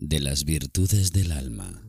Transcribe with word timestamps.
de 0.00 0.18
las 0.18 0.44
virtudes 0.46 1.12
del 1.12 1.30
alma. 1.30 1.86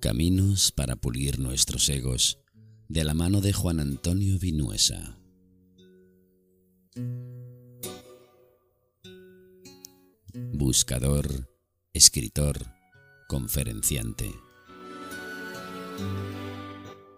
Caminos 0.00 0.70
para 0.70 0.94
pulir 0.94 1.40
nuestros 1.40 1.88
egos 1.88 2.38
de 2.88 3.02
la 3.02 3.12
mano 3.12 3.40
de 3.40 3.52
Juan 3.52 3.80
Antonio 3.80 4.38
Vinuesa. 4.38 5.18
Buscador, 10.52 11.50
escritor, 11.92 12.64
conferenciante. 13.28 14.32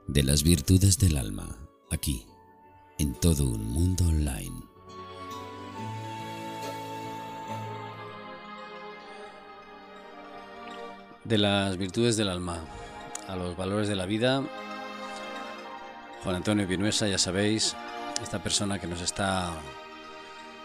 De 0.08 0.22
las 0.22 0.42
virtudes 0.42 0.98
del 0.98 1.18
alma, 1.18 1.58
aquí, 1.90 2.24
en 2.98 3.14
todo 3.20 3.46
un 3.46 3.66
mundo 3.66 4.06
online. 4.06 4.73
De 11.24 11.38
las 11.38 11.78
virtudes 11.78 12.18
del 12.18 12.28
alma 12.28 12.62
a 13.28 13.34
los 13.34 13.56
valores 13.56 13.88
de 13.88 13.96
la 13.96 14.04
vida, 14.04 14.44
Juan 16.22 16.36
Antonio 16.36 16.66
Vinuesa, 16.66 17.08
ya 17.08 17.16
sabéis, 17.16 17.74
esta 18.22 18.42
persona 18.42 18.78
que 18.78 18.86
nos 18.86 19.00
está, 19.00 19.54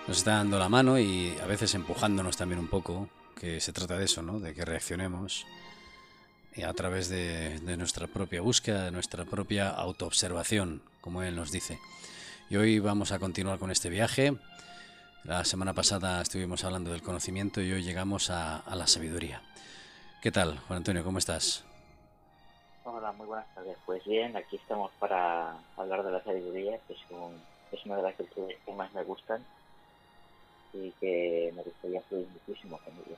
nos 0.06 0.18
está 0.18 0.32
dando 0.36 0.60
la 0.60 0.68
mano 0.68 1.00
y 1.00 1.34
a 1.42 1.46
veces 1.46 1.74
empujándonos 1.76 2.36
también 2.36 2.60
un 2.60 2.68
poco, 2.68 3.08
que 3.40 3.62
se 3.62 3.72
trata 3.72 3.98
de 3.98 4.04
eso, 4.04 4.22
¿no? 4.22 4.42
de 4.42 4.54
que 4.54 4.66
reaccionemos 4.66 5.46
a 6.62 6.74
través 6.74 7.08
de, 7.08 7.62
nuestra 7.78 8.08
propia 8.08 8.42
búsqueda, 8.42 8.84
de 8.84 8.92
nuestra 8.92 9.24
propia 9.24 9.70
autoobservación, 9.70 10.82
como 11.00 11.24
él 11.24 11.38
nos 11.38 11.54
dice. 11.54 11.80
Y 12.50 12.58
hoy 12.58 12.80
vamos 12.80 13.14
a 13.14 13.20
continuar 13.20 13.60
con 13.60 13.72
este 13.72 13.90
viaje. 13.90 14.36
La 15.24 15.46
semana 15.46 15.74
pasada 15.74 16.22
estuvimos 16.22 16.66
hablando 16.66 16.92
del 16.92 17.02
conocimiento 17.02 17.62
y 17.62 17.72
hoy 17.72 17.82
llegamos 17.82 18.30
a 18.30 18.64
la 18.76 18.88
sabiduría. 18.88 19.42
¿Qué 20.22 20.34
tal, 20.34 20.58
Juan 20.68 20.78
Antonio? 20.78 21.02
¿Cómo 21.06 21.18
estás? 21.18 21.64
Hola, 22.84 23.14
muy 23.14 23.26
buenas 23.26 23.48
tardes. 23.56 23.78
Pues 23.86 24.04
bien, 24.04 24.36
aquí 24.36 24.58
estamos 24.58 24.92
para 25.00 25.58
hablar 25.78 26.04
de 26.04 26.12
la 26.12 26.22
sabiduría, 26.22 26.78
que 26.88 26.94
es, 26.94 27.00
un, 27.10 27.42
es 27.72 27.86
una 27.86 27.96
de 27.96 28.04
las 28.04 28.18
virtudes 28.18 28.58
que 28.66 28.74
más 28.74 28.94
me 28.94 29.04
gustan 29.04 29.42
y 30.74 30.92
que 31.00 31.54
me 31.56 31.64
gustaría 31.64 32.02
fluir 32.02 32.28
muchísimo 32.28 32.78
con 32.80 32.94
ella. 32.96 33.18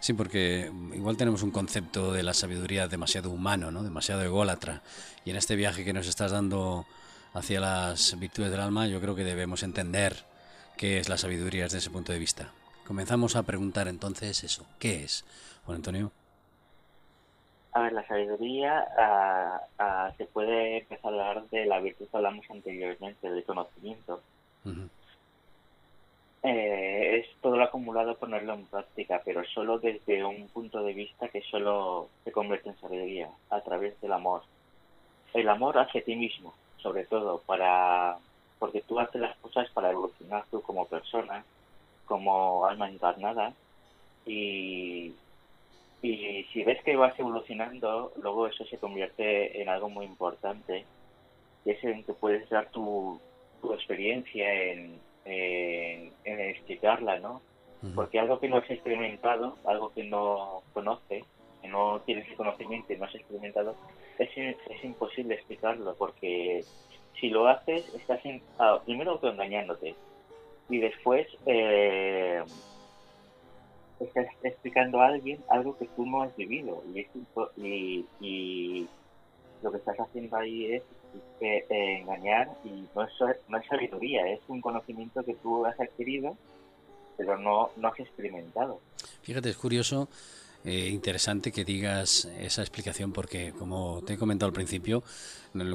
Sí, 0.00 0.12
porque 0.12 0.70
igual 0.92 1.16
tenemos 1.16 1.42
un 1.42 1.50
concepto 1.50 2.12
de 2.12 2.22
la 2.22 2.34
sabiduría 2.34 2.86
demasiado 2.86 3.30
humano, 3.30 3.70
¿no? 3.70 3.82
demasiado 3.82 4.22
ególatra. 4.22 4.82
Y 5.24 5.30
en 5.30 5.36
este 5.36 5.56
viaje 5.56 5.82
que 5.82 5.94
nos 5.94 6.08
estás 6.08 6.30
dando 6.30 6.84
hacia 7.32 7.58
las 7.58 8.18
virtudes 8.18 8.50
del 8.50 8.60
alma, 8.60 8.86
yo 8.86 9.00
creo 9.00 9.14
que 9.14 9.24
debemos 9.24 9.62
entender 9.62 10.26
qué 10.76 10.98
es 10.98 11.08
la 11.08 11.16
sabiduría 11.16 11.64
desde 11.64 11.78
ese 11.78 11.90
punto 11.90 12.12
de 12.12 12.18
vista. 12.18 12.52
Comenzamos 12.88 13.36
a 13.36 13.42
preguntar 13.42 13.86
entonces 13.86 14.42
eso, 14.42 14.64
¿qué 14.78 15.04
es, 15.04 15.22
Juan 15.66 15.76
Antonio? 15.76 16.10
A 17.72 17.82
ver, 17.82 17.92
la 17.92 18.06
sabiduría 18.06 18.88
ah, 18.98 19.60
ah, 19.78 20.10
se 20.16 20.24
puede 20.24 20.78
empezar 20.78 21.12
a 21.12 21.28
hablar 21.28 21.50
de 21.50 21.66
la 21.66 21.80
virtud 21.80 22.06
que 22.10 22.16
hablamos 22.16 22.46
anteriormente, 22.48 23.30
del 23.30 23.44
conocimiento. 23.44 24.22
Eh, 26.42 27.18
es 27.20 27.26
todo 27.42 27.58
lo 27.58 27.64
acumulado 27.64 28.16
ponerlo 28.16 28.54
en 28.54 28.64
práctica, 28.64 29.20
pero 29.22 29.44
solo 29.44 29.78
desde 29.78 30.24
un 30.24 30.48
punto 30.48 30.82
de 30.82 30.94
vista 30.94 31.28
que 31.28 31.42
solo 31.42 32.08
se 32.24 32.32
convierte 32.32 32.70
en 32.70 32.80
sabiduría, 32.80 33.28
a 33.50 33.60
través 33.60 34.00
del 34.00 34.14
amor. 34.14 34.44
El 35.34 35.50
amor 35.50 35.76
hacia 35.76 36.02
ti 36.02 36.16
mismo, 36.16 36.54
sobre 36.78 37.04
todo, 37.04 37.42
para 37.44 38.16
porque 38.58 38.80
tú 38.80 38.98
haces 38.98 39.20
las 39.20 39.36
cosas 39.36 39.68
para 39.72 39.90
evolucionar 39.90 40.46
tú 40.50 40.62
como 40.62 40.86
persona, 40.86 41.44
como 42.08 42.66
alma 42.66 42.88
encarnada, 42.90 43.52
y, 44.26 45.14
y 46.02 46.44
si 46.52 46.64
ves 46.64 46.82
que 46.82 46.96
vas 46.96 47.18
evolucionando, 47.18 48.12
luego 48.20 48.46
eso 48.46 48.64
se 48.64 48.78
convierte 48.78 49.60
en 49.60 49.68
algo 49.68 49.88
muy 49.88 50.06
importante, 50.06 50.84
y 51.64 51.70
es 51.70 51.84
en 51.84 52.02
que 52.04 52.14
puedes 52.14 52.48
dar 52.48 52.70
tu, 52.70 53.20
tu 53.60 53.72
experiencia 53.72 54.72
en, 54.72 54.98
en, 55.24 56.12
en 56.24 56.40
explicarla, 56.40 57.18
¿no? 57.20 57.42
Porque 57.94 58.18
algo 58.18 58.40
que 58.40 58.48
no 58.48 58.56
has 58.56 58.68
experimentado, 58.68 59.56
algo 59.64 59.92
que 59.92 60.02
no 60.02 60.62
conoce, 60.74 61.24
que 61.62 61.68
no 61.68 62.00
tienes 62.04 62.28
el 62.28 62.34
conocimiento 62.34 62.92
y 62.92 62.96
no 62.96 63.04
has 63.04 63.14
experimentado, 63.14 63.76
es, 64.18 64.36
es 64.36 64.84
imposible 64.84 65.34
explicarlo, 65.34 65.94
porque 65.96 66.64
si 67.20 67.30
lo 67.30 67.46
haces, 67.46 67.94
estás 67.94 68.24
en, 68.24 68.42
ah, 68.58 68.80
primero 68.84 69.12
autoengañándote 69.12 69.94
y 70.68 70.78
después 70.78 71.26
eh, 71.46 72.42
estás 74.00 74.26
explicando 74.42 75.00
a 75.00 75.06
alguien 75.08 75.40
algo 75.48 75.76
que 75.76 75.86
tú 75.96 76.06
no 76.06 76.22
has 76.22 76.34
vivido 76.36 76.82
y, 76.94 77.00
es 77.00 77.08
y, 77.56 78.04
y 78.20 78.88
lo 79.62 79.70
que 79.70 79.78
estás 79.78 79.96
haciendo 79.98 80.36
ahí 80.36 80.74
es 80.74 80.82
eh, 81.40 81.64
engañar 82.00 82.50
y 82.64 82.84
no 82.94 83.02
es, 83.04 83.12
no 83.48 83.58
es 83.58 83.66
sabiduría, 83.66 84.28
es 84.28 84.40
un 84.48 84.60
conocimiento 84.60 85.24
que 85.24 85.34
tú 85.34 85.64
has 85.66 85.78
adquirido 85.80 86.36
pero 87.18 87.36
no, 87.36 87.70
no 87.76 87.88
has 87.88 88.00
experimentado. 88.00 88.80
Fíjate, 89.22 89.50
es 89.50 89.56
curioso, 89.56 90.08
eh, 90.64 90.88
interesante 90.92 91.52
que 91.52 91.64
digas 91.64 92.28
esa 92.40 92.62
explicación 92.62 93.12
porque, 93.12 93.52
como 93.58 94.02
te 94.04 94.14
he 94.14 94.18
comentado 94.18 94.48
al 94.48 94.52
principio, 94.52 95.04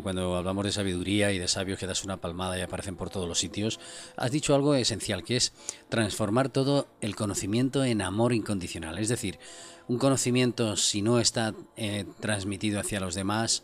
cuando 0.01 0.35
hablamos 0.35 0.65
de 0.65 0.71
sabiduría 0.71 1.31
y 1.31 1.39
de 1.39 1.47
sabios 1.47 1.79
que 1.79 1.87
das 1.87 2.03
una 2.03 2.17
palmada 2.17 2.57
y 2.57 2.61
aparecen 2.61 2.95
por 2.95 3.09
todos 3.09 3.27
los 3.27 3.39
sitios, 3.39 3.79
has 4.17 4.31
dicho 4.31 4.53
algo 4.53 4.75
esencial, 4.75 5.23
que 5.23 5.37
es 5.37 5.53
transformar 5.89 6.49
todo 6.49 6.87
el 7.01 7.15
conocimiento 7.15 7.83
en 7.83 8.01
amor 8.01 8.33
incondicional. 8.33 8.99
Es 8.99 9.09
decir, 9.09 9.39
un 9.87 9.97
conocimiento, 9.97 10.77
si 10.77 11.01
no 11.01 11.19
está 11.19 11.53
eh, 11.75 12.05
transmitido 12.19 12.79
hacia 12.79 12.99
los 12.99 13.15
demás, 13.15 13.63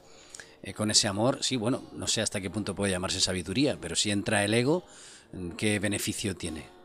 eh, 0.64 0.74
con 0.74 0.90
ese 0.92 1.08
amor, 1.08 1.40
sí, 1.42 1.58
bueno, 1.58 1.84
no 1.94 2.08
sé 2.08 2.22
hasta 2.22 2.42
qué 2.42 2.50
punto 2.50 2.76
puede 2.76 2.92
llamarse 2.92 3.22
sabiduría, 3.22 3.78
pero 3.80 3.96
si 3.96 4.12
entra 4.12 4.44
el 4.44 4.54
ego, 4.54 4.84
¿qué 5.58 5.80
beneficio 5.80 6.36
tiene? 6.36 6.79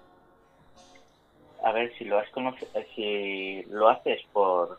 A 1.64 1.72
ver, 1.72 1.92
si 1.96 2.04
lo, 2.04 2.18
has 2.18 2.26
eh, 2.74 2.86
si 2.94 3.62
lo 3.72 3.88
haces 3.88 4.20
por, 4.32 4.78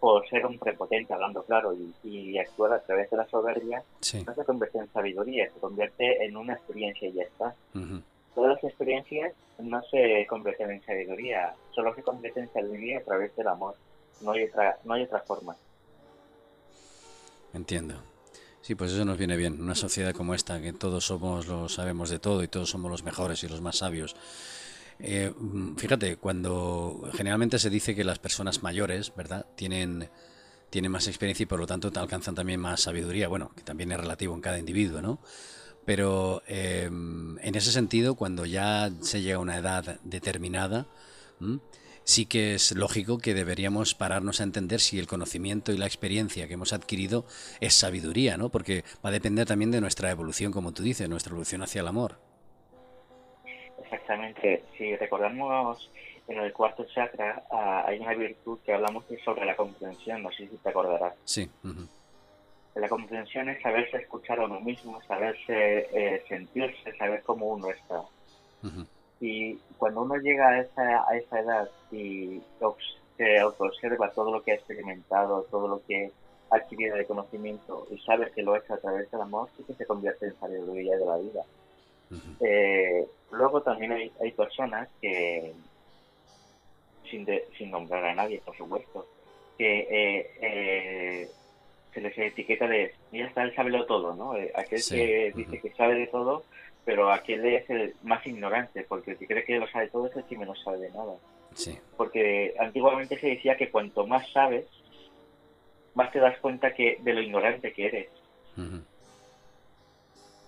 por 0.00 0.28
ser 0.28 0.44
un 0.44 0.58
prepotente, 0.58 1.14
hablando 1.14 1.42
claro, 1.44 1.72
y, 1.72 1.94
y 2.02 2.36
actuar 2.38 2.72
a 2.72 2.82
través 2.82 3.08
de 3.10 3.16
la 3.16 3.28
soberbia, 3.28 3.82
Sí. 4.00 4.24
no 4.26 4.34
se 4.34 4.44
convierte 4.44 4.78
en 4.78 4.92
sabiduría, 4.92 5.48
se 5.52 5.60
convierte 5.60 6.24
en 6.24 6.36
una 6.36 6.54
experiencia 6.54 7.08
y 7.08 7.12
ya 7.12 7.22
está. 7.22 7.54
Todas 8.34 8.54
las 8.54 8.64
experiencias 8.64 9.32
no 9.58 9.80
se 9.84 10.26
convierten 10.28 10.70
en 10.72 10.82
sabiduría, 10.84 11.54
solo 11.74 11.94
se 11.94 12.02
convierten 12.02 12.44
en 12.44 12.52
sabiduría 12.52 12.98
a 12.98 13.02
través 13.02 13.36
del 13.36 13.46
amor. 13.46 13.76
No 14.22 14.32
hay 14.32 14.44
otra, 14.44 14.78
no 14.84 14.94
hay 14.94 15.02
otra 15.04 15.20
forma. 15.20 15.54
Entiendo. 17.54 17.94
Sí, 18.62 18.74
pues 18.74 18.92
eso 18.92 19.04
nos 19.04 19.18
viene 19.18 19.36
bien. 19.36 19.60
Una 19.60 19.74
sociedad 19.74 20.12
como 20.14 20.34
esta, 20.34 20.60
que 20.60 20.72
todos 20.72 21.04
somos 21.04 21.46
los 21.46 21.74
sabemos 21.74 22.10
de 22.10 22.18
todo 22.18 22.42
y 22.42 22.48
todos 22.48 22.70
somos 22.70 22.90
los 22.90 23.02
mejores 23.02 23.42
y 23.44 23.48
los 23.48 23.60
más 23.60 23.78
sabios. 23.78 24.16
Eh, 24.98 25.32
mm, 25.36 25.76
fíjate, 25.76 26.16
cuando 26.16 27.08
generalmente 27.14 27.58
se 27.58 27.70
dice 27.70 27.94
que 27.94 28.04
las 28.04 28.18
personas 28.18 28.62
mayores, 28.62 29.12
¿verdad?, 29.16 29.46
tienen, 29.56 30.10
tienen 30.70 30.92
más 30.92 31.08
experiencia 31.08 31.44
y 31.44 31.46
por 31.46 31.58
lo 31.58 31.66
tanto 31.66 31.90
alcanzan 31.94 32.34
también 32.34 32.60
más 32.60 32.82
sabiduría. 32.82 33.28
Bueno, 33.28 33.52
que 33.56 33.62
también 33.62 33.92
es 33.92 33.98
relativo 33.98 34.34
en 34.34 34.40
cada 34.40 34.58
individuo, 34.58 35.02
¿no? 35.02 35.20
Pero 35.84 36.42
eh, 36.46 36.84
en 36.86 37.54
ese 37.54 37.72
sentido, 37.72 38.14
cuando 38.14 38.46
ya 38.46 38.90
se 39.00 39.20
llega 39.20 39.36
a 39.36 39.40
una 39.40 39.56
edad 39.56 40.00
determinada, 40.04 40.86
sí 42.04 42.26
que 42.26 42.54
es 42.54 42.72
lógico 42.72 43.18
que 43.18 43.34
deberíamos 43.34 43.94
pararnos 43.94 44.40
a 44.40 44.44
entender 44.44 44.80
si 44.80 44.98
el 44.98 45.06
conocimiento 45.06 45.72
y 45.72 45.78
la 45.78 45.86
experiencia 45.86 46.46
que 46.46 46.54
hemos 46.54 46.72
adquirido 46.72 47.26
es 47.60 47.74
sabiduría, 47.74 48.36
¿no? 48.36 48.50
Porque 48.50 48.84
va 49.04 49.10
a 49.10 49.12
depender 49.12 49.46
también 49.46 49.70
de 49.70 49.80
nuestra 49.80 50.10
evolución, 50.10 50.52
como 50.52 50.72
tú 50.72 50.82
dices, 50.82 51.08
nuestra 51.08 51.30
evolución 51.30 51.62
hacia 51.62 51.80
el 51.80 51.88
amor. 51.88 52.31
Exactamente. 53.92 54.64
Si 54.76 54.96
recordamos 54.96 55.90
en 56.26 56.38
el 56.38 56.52
cuarto 56.52 56.84
chakra, 56.84 57.44
ah, 57.50 57.84
hay 57.86 57.98
una 57.98 58.14
virtud 58.14 58.58
que 58.64 58.72
hablamos 58.72 59.06
de 59.08 59.22
sobre 59.22 59.44
la 59.44 59.54
comprensión, 59.54 60.22
no 60.22 60.30
sé 60.30 60.48
si 60.48 60.56
te 60.56 60.70
acordarás. 60.70 61.14
Sí. 61.24 61.50
La 62.74 62.88
comprensión 62.88 63.50
es 63.50 63.60
saberse 63.60 63.98
escuchar 63.98 64.40
a 64.40 64.46
uno 64.46 64.60
mismo, 64.60 65.00
saberse 65.02 65.88
eh, 65.92 66.24
sentirse, 66.26 66.96
saber 66.96 67.22
cómo 67.22 67.48
uno 67.48 67.68
está. 67.68 68.02
Y 69.20 69.56
cuando 69.76 70.02
uno 70.02 70.16
llega 70.16 70.48
a 70.48 70.60
esa, 70.60 71.04
a 71.06 71.16
esa 71.16 71.40
edad 71.40 71.68
y 71.90 72.40
se 73.16 73.38
autoobserva 73.38 74.10
todo 74.12 74.32
lo 74.32 74.42
que 74.42 74.52
ha 74.52 74.54
experimentado, 74.54 75.46
todo 75.50 75.68
lo 75.68 75.82
que 75.86 76.10
ha 76.50 76.56
adquirido 76.56 76.96
de 76.96 77.04
conocimiento 77.04 77.86
y 77.90 77.98
sabe 77.98 78.30
que 78.30 78.42
lo 78.42 78.54
ha 78.54 78.58
hecho 78.58 78.74
a 78.74 78.78
través 78.78 79.10
del 79.10 79.20
amor, 79.20 79.50
sí 79.56 79.64
que 79.64 79.74
se 79.74 79.84
convierte 79.84 80.26
en 80.26 80.38
sabiduría 80.40 80.96
de 80.96 81.04
la 81.04 81.18
vida. 81.18 81.42
Eh, 82.40 83.06
luego 83.30 83.62
también 83.62 83.92
hay, 83.92 84.12
hay 84.20 84.32
personas 84.32 84.88
que, 85.00 85.52
sin, 87.10 87.24
de- 87.24 87.46
sin 87.58 87.70
nombrar 87.70 88.04
a 88.04 88.14
nadie, 88.14 88.40
por 88.44 88.56
supuesto, 88.56 89.06
que 89.58 89.80
eh, 89.90 90.30
eh, 90.40 91.28
se 91.92 92.00
les 92.00 92.16
etiqueta 92.16 92.66
de, 92.66 92.94
ya 93.12 93.26
está, 93.26 93.42
él 93.42 93.54
sabe 93.54 93.70
todo, 93.84 94.14
¿no? 94.14 94.36
Eh, 94.36 94.50
Aquel 94.54 94.80
Sí, 94.80 94.94
que 94.96 95.32
dice 95.36 95.60
que 95.60 95.70
sabe 95.74 95.94
de 95.94 96.06
todo, 96.06 96.44
pero 96.84 97.10
aquel 97.12 97.44
es 97.46 97.68
el 97.70 97.94
más 98.02 98.26
ignorante, 98.26 98.84
porque 98.88 99.12
el 99.12 99.18
que 99.18 99.26
cree 99.26 99.44
que 99.44 99.58
lo 99.58 99.68
sabe 99.68 99.88
todo 99.88 100.06
es 100.06 100.16
el 100.16 100.24
que 100.24 100.36
menos 100.38 100.60
sabe 100.62 100.78
de 100.78 100.90
nada. 100.90 101.14
Sí. 101.54 101.78
Porque 101.96 102.54
antiguamente 102.58 103.18
se 103.20 103.26
decía 103.28 103.56
que 103.56 103.70
cuanto 103.70 104.06
más 104.06 104.28
sabes, 104.32 104.64
más 105.94 106.10
te 106.10 106.18
das 106.18 106.38
cuenta 106.40 106.74
que 106.74 106.98
de 107.02 107.12
lo 107.12 107.20
ignorante 107.20 107.72
que 107.72 107.86
eres. 107.86 108.08
Ujú. 108.56 108.80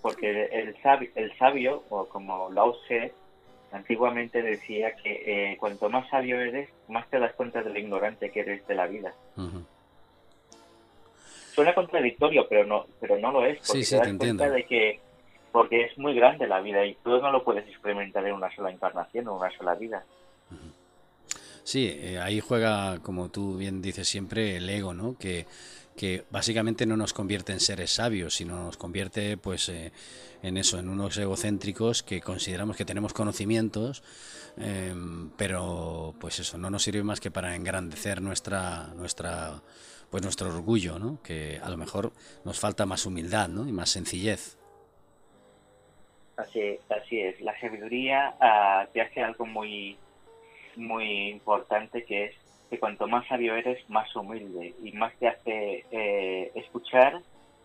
Porque 0.05 0.49
el 0.51 0.79
sabio, 0.83 1.09
el 1.15 1.35
sabio 1.35 1.81
o 1.89 2.05
como 2.05 2.51
Lao 2.51 2.73
Tse, 2.73 3.11
antiguamente 3.71 4.43
decía 4.43 4.95
que 4.97 5.53
eh, 5.53 5.57
cuanto 5.57 5.89
más 5.89 6.07
sabio 6.11 6.39
eres, 6.39 6.69
más 6.87 7.09
te 7.09 7.17
das 7.17 7.33
cuenta 7.33 7.63
de 7.63 7.71
lo 7.71 7.79
ignorante 7.79 8.29
que 8.29 8.41
eres 8.41 8.67
de 8.67 8.75
la 8.75 8.85
vida. 8.85 9.15
Suena 11.55 11.73
contradictorio, 11.73 12.47
pero 12.47 12.67
no, 12.67 12.85
pero 12.99 13.17
no 13.17 13.31
lo 13.31 13.47
es, 13.47 13.57
porque 13.65 13.83
Sí, 13.83 13.83
sí, 13.83 13.95
te 13.95 13.97
das 13.97 14.11
te 14.11 14.17
cuenta 14.19 14.49
de 14.51 14.63
que 14.65 14.99
porque 15.51 15.85
es 15.85 15.97
muy 15.97 16.13
grande 16.13 16.45
la 16.45 16.61
vida 16.61 16.85
y 16.85 16.93
tú 17.03 17.09
no 17.19 17.31
lo 17.31 17.43
puedes 17.43 17.67
experimentar 17.67 18.27
en 18.27 18.33
una 18.35 18.55
sola 18.55 18.69
encarnación 18.69 19.27
o 19.27 19.37
una 19.37 19.49
sola 19.57 19.73
vida. 19.73 20.05
Sí, 21.63 21.87
eh, 21.99 22.19
ahí 22.19 22.41
juega, 22.41 22.99
como 22.99 23.29
tú 23.29 23.57
bien 23.57 23.81
dices 23.81 24.07
siempre, 24.07 24.57
el 24.57 24.69
ego, 24.69 24.93
¿no? 24.93 25.17
Que, 25.17 25.47
que 25.95 26.25
básicamente 26.29 26.85
no 26.85 26.97
nos 26.97 27.13
convierte 27.13 27.53
en 27.53 27.59
seres 27.59 27.91
sabios, 27.91 28.35
sino 28.35 28.63
nos 28.63 28.77
convierte, 28.77 29.37
pues, 29.37 29.69
eh, 29.69 29.91
en 30.43 30.57
eso, 30.57 30.77
en 30.77 30.89
unos 30.89 31.17
egocéntricos 31.17 32.03
que 32.03 32.21
consideramos 32.21 32.75
que 32.75 32.85
tenemos 32.85 33.13
conocimientos, 33.13 34.03
em, 34.57 35.29
pero, 35.37 36.13
pues 36.19 36.39
eso, 36.39 36.57
no 36.57 36.69
nos 36.69 36.83
sirve 36.83 37.03
más 37.03 37.19
que 37.19 37.31
para 37.31 37.55
engrandecer 37.55 38.21
nuestra, 38.21 38.87
nuestra, 38.95 39.61
pues 40.09 40.21
nuestro 40.21 40.49
orgullo, 40.49 40.99
¿no? 40.99 41.21
Que 41.23 41.59
a 41.63 41.69
lo 41.69 41.77
mejor 41.77 42.11
nos 42.43 42.59
falta 42.59 42.85
más 42.85 43.05
humildad, 43.05 43.47
¿no? 43.47 43.67
Y 43.67 43.71
más 43.71 43.89
sencillez. 43.89 44.57
Así, 46.37 46.77
así 46.89 47.21
es. 47.21 47.39
La 47.39 47.57
sabiduría 47.59 48.35
ah, 48.41 48.87
te 48.91 49.01
hace 49.01 49.21
algo 49.21 49.45
muy, 49.45 49.97
muy 50.75 51.29
importante 51.29 52.03
que 52.03 52.25
es 52.25 52.44
que 52.75 52.79
cuanto 52.79 53.07
más 53.07 53.25
sabio 53.27 53.55
eres, 53.55 53.89
más 53.89 54.13
humilde 54.15 54.75
y 54.83 54.91
más 54.91 55.13
te 55.17 55.29
hace 55.29 55.85
eh, 55.91 56.51
escuchar 56.55 57.21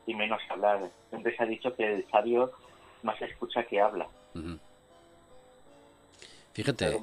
y 0.06 0.14
menos 0.14 0.40
hablar. 0.48 0.88
Siempre 1.08 1.36
se 1.36 1.42
ha 1.42 1.46
dicho 1.46 1.74
que 1.74 1.94
el 1.94 2.06
sabio 2.10 2.52
más 3.02 3.20
escucha 3.20 3.64
que 3.64 3.80
habla. 3.80 4.06
Fíjate. 6.52 6.96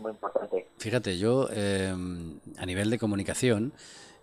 Fíjate, 0.78 1.18
yo 1.18 1.50
eh, 1.52 1.94
a 2.58 2.66
nivel 2.66 2.90
de 2.90 2.98
comunicación, 2.98 3.74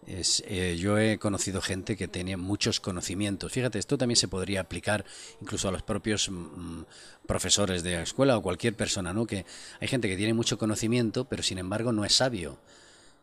es, 0.07 0.43
eh, 0.47 0.77
yo 0.79 0.99
he 0.99 1.19
conocido 1.19 1.61
gente 1.61 1.97
que 1.97 2.09
tenía 2.09 2.39
muchos 2.39 2.81
conocimientos. 2.81 3.53
Fíjate, 3.53 3.79
esto 3.79 3.99
también 3.99 4.17
se 4.17 4.29
podría 4.29 4.63
aplicar 4.63 5.05
incluso 5.43 5.69
a 5.69 5.73
los 5.73 5.83
propios 5.83 6.31
mm, 6.31 6.83
profesores 7.27 7.83
de 7.83 7.97
la 7.97 8.03
escuela 8.03 8.39
o 8.39 8.43
cualquier 8.43 8.75
persona, 8.77 9.13
¿no? 9.13 9.27
Que 9.27 9.45
hay 9.81 9.89
gente 9.89 10.09
que 10.09 10.17
tiene 10.17 10.33
mucho 10.33 10.57
conocimiento, 10.57 11.27
pero 11.27 11.43
sin 11.43 11.59
embargo 11.59 11.93
no 11.93 12.07
es 12.07 12.15
sabio, 12.15 12.59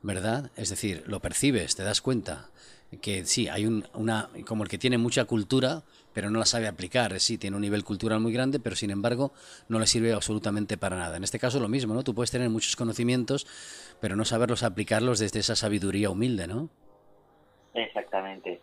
¿verdad? 0.01 0.51
Es 0.56 0.69
decir, 0.69 1.03
lo 1.07 1.19
percibes, 1.19 1.75
te 1.75 1.83
das 1.83 2.01
cuenta 2.01 2.50
que 3.01 3.25
sí, 3.25 3.48
hay 3.48 3.65
un, 3.65 3.86
una, 3.94 4.30
como 4.45 4.63
el 4.63 4.69
que 4.69 4.77
tiene 4.77 4.98
mucha 4.98 5.25
cultura, 5.25 5.83
pero 6.13 6.30
no 6.30 6.39
la 6.39 6.45
sabe 6.45 6.68
aplicar. 6.68 7.18
Sí, 7.19 7.38
tiene 7.38 7.56
un 7.56 7.62
nivel 7.62 7.83
cultural 7.83 8.19
muy 8.19 8.33
grande, 8.33 8.59
pero 8.59 8.75
sin 8.75 8.92
embargo 8.92 9.31
no 9.69 9.80
le 9.80 9.88
sirve 9.88 10.12
absolutamente 10.12 10.77
para 10.77 10.98
nada. 10.98 11.18
En 11.18 11.24
este 11.24 11.39
caso 11.39 11.59
lo 11.59 11.69
mismo, 11.69 11.94
¿no? 11.94 12.03
Tú 12.03 12.13
puedes 12.13 12.31
tener 12.31 12.50
muchos 12.50 12.75
conocimientos, 12.75 13.48
pero 14.01 14.15
no 14.15 14.25
saberlos 14.25 14.63
aplicarlos 14.63 15.19
desde 15.19 15.39
esa 15.39 15.56
sabiduría 15.56 16.09
humilde, 16.09 16.47
¿no? 16.47 16.69
Exactamente. 17.74 18.59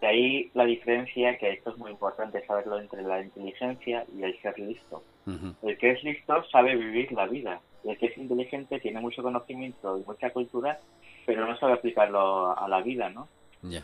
De 0.00 0.06
ahí 0.06 0.50
la 0.54 0.64
diferencia, 0.64 1.36
que 1.38 1.50
esto 1.52 1.70
es 1.70 1.78
muy 1.78 1.90
importante 1.90 2.44
saberlo 2.46 2.78
entre 2.78 3.02
la 3.02 3.22
inteligencia 3.22 4.04
y 4.14 4.22
el 4.22 4.38
ser 4.40 4.58
listo. 4.58 5.02
El 5.62 5.78
que 5.78 5.92
es 5.92 6.02
listo 6.02 6.44
sabe 6.50 6.74
vivir 6.74 7.12
la 7.12 7.26
vida. 7.26 7.60
El 7.84 7.96
que 7.98 8.06
es 8.06 8.18
inteligente 8.18 8.80
tiene 8.80 9.00
mucho 9.00 9.22
conocimiento 9.22 9.98
y 9.98 10.04
mucha 10.04 10.30
cultura, 10.30 10.78
pero 11.26 11.46
no 11.46 11.56
sabe 11.58 11.74
aplicarlo 11.74 12.58
a 12.58 12.68
la 12.68 12.80
vida, 12.80 13.08
¿no? 13.10 13.28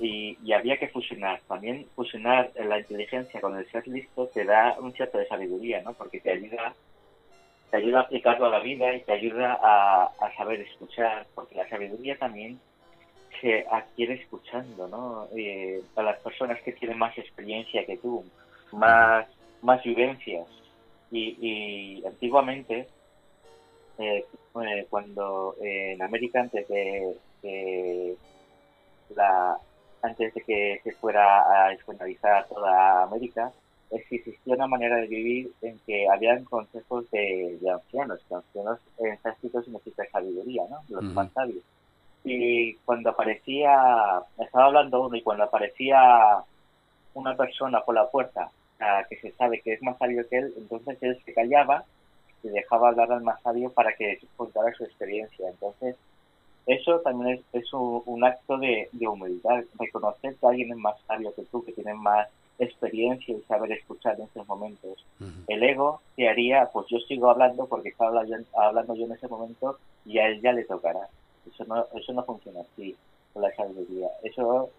y 0.00 0.52
había 0.52 0.78
que 0.78 0.88
fusionar. 0.88 1.42
También 1.46 1.86
fusionar 1.94 2.50
la 2.56 2.78
inteligencia 2.78 3.40
con 3.40 3.56
el 3.58 3.70
ser 3.70 3.86
listo 3.86 4.26
te 4.28 4.44
da 4.44 4.76
un 4.80 4.92
cierto 4.94 5.18
de 5.18 5.26
sabiduría, 5.26 5.82
¿no? 5.82 5.92
Porque 5.92 6.20
te 6.20 6.32
ayuda, 6.32 6.74
te 7.70 7.76
ayuda 7.76 8.00
a 8.00 8.02
aplicarlo 8.02 8.46
a 8.46 8.50
la 8.50 8.60
vida 8.60 8.94
y 8.94 9.00
te 9.02 9.12
ayuda 9.12 9.58
a, 9.62 10.04
a 10.18 10.36
saber 10.36 10.60
escuchar, 10.60 11.26
porque 11.34 11.56
la 11.56 11.68
sabiduría 11.68 12.16
también 12.16 12.58
se 13.40 13.66
adquiere 13.70 14.14
escuchando, 14.14 14.88
¿no? 14.88 15.28
Eh, 15.36 15.82
a 15.94 16.02
las 16.02 16.18
personas 16.20 16.60
que 16.62 16.72
tienen 16.72 16.98
más 16.98 17.16
experiencia 17.18 17.84
que 17.84 17.96
tú, 17.98 18.24
más, 18.72 19.26
más 19.62 19.82
vivencias. 19.82 20.46
Y, 21.10 21.36
y 21.40 22.06
antiguamente, 22.06 22.88
eh, 23.98 24.24
eh, 24.62 24.86
cuando 24.90 25.56
eh, 25.60 25.92
en 25.92 26.02
América, 26.02 26.40
antes 26.40 26.66
de, 26.68 27.16
de 27.42 28.16
la 29.14 29.58
antes 30.02 30.34
de 30.34 30.40
que 30.42 30.80
se 30.84 30.92
fuera 30.92 31.66
a 31.66 31.72
escolarizar 31.72 32.46
toda 32.48 33.02
América, 33.04 33.50
existía 33.90 34.54
una 34.54 34.66
manera 34.66 34.96
de 34.96 35.06
vivir 35.06 35.52
en 35.62 35.78
que 35.86 36.08
habían 36.08 36.44
consejos 36.44 37.10
de, 37.10 37.58
de 37.60 37.70
ancianos, 37.70 38.20
que 38.28 38.34
ancianos 38.34 38.78
en 38.98 39.18
sánscrito 39.22 39.62
significa 39.62 40.04
sabiduría, 40.10 40.62
¿no? 40.68 40.80
Los 40.88 41.04
más 41.04 41.32
sabios. 41.32 41.64
Y 42.24 42.74
cuando 42.84 43.10
aparecía, 43.10 44.22
estaba 44.38 44.66
hablando 44.66 45.06
uno, 45.06 45.16
y 45.16 45.22
cuando 45.22 45.44
aparecía 45.44 46.42
una 47.14 47.36
persona 47.36 47.80
por 47.82 47.94
la 47.94 48.10
puerta 48.10 48.50
ah, 48.80 49.04
que 49.08 49.16
se 49.16 49.30
sabe 49.32 49.60
que 49.60 49.74
es 49.74 49.82
más 49.82 49.96
sabio 49.98 50.28
que 50.28 50.38
él, 50.38 50.54
entonces 50.56 50.98
él 51.00 51.18
se 51.24 51.32
callaba 51.32 51.84
y 52.42 52.48
dejaba 52.48 52.88
hablar 52.88 53.12
al 53.12 53.22
más 53.22 53.40
sabio 53.42 53.70
para 53.70 53.94
que 53.94 54.18
contara 54.36 54.72
su 54.74 54.84
experiencia. 54.84 55.48
Entonces, 55.48 55.96
eso 56.66 57.00
también 57.00 57.38
es, 57.38 57.62
es 57.62 57.72
un, 57.72 58.02
un 58.06 58.24
acto 58.24 58.58
de, 58.58 58.88
de 58.92 59.08
humildad, 59.08 59.64
reconocer 59.78 60.34
que 60.36 60.46
alguien 60.46 60.72
es 60.72 60.78
más 60.78 60.96
sabio 61.06 61.34
que 61.34 61.42
tú, 61.44 61.64
que 61.64 61.72
tiene 61.72 61.94
más 61.94 62.28
experiencia 62.58 63.34
y 63.36 63.40
saber 63.42 63.72
escuchar 63.72 64.18
en 64.18 64.26
esos 64.26 64.46
momentos. 64.48 65.04
El 65.46 65.62
ego 65.62 66.00
te 66.16 66.28
haría, 66.28 66.68
pues 66.72 66.86
yo 66.88 66.98
sigo 67.00 67.30
hablando 67.30 67.66
porque 67.66 67.90
estaba 67.90 68.20
hablando, 68.20 68.46
hablando 68.58 68.94
yo 68.94 69.04
en 69.04 69.12
ese 69.12 69.28
momento 69.28 69.78
y 70.04 70.18
a 70.18 70.26
él 70.28 70.40
ya 70.40 70.52
le 70.52 70.64
tocará. 70.64 71.08
Eso 71.46 71.64
no, 71.66 71.86
eso 71.94 72.12
no 72.12 72.24
funciona 72.24 72.60
así 72.62 72.96
con 73.32 73.42
la 73.42 73.54
sabiduría. 73.54 74.08
Eso 74.22 74.70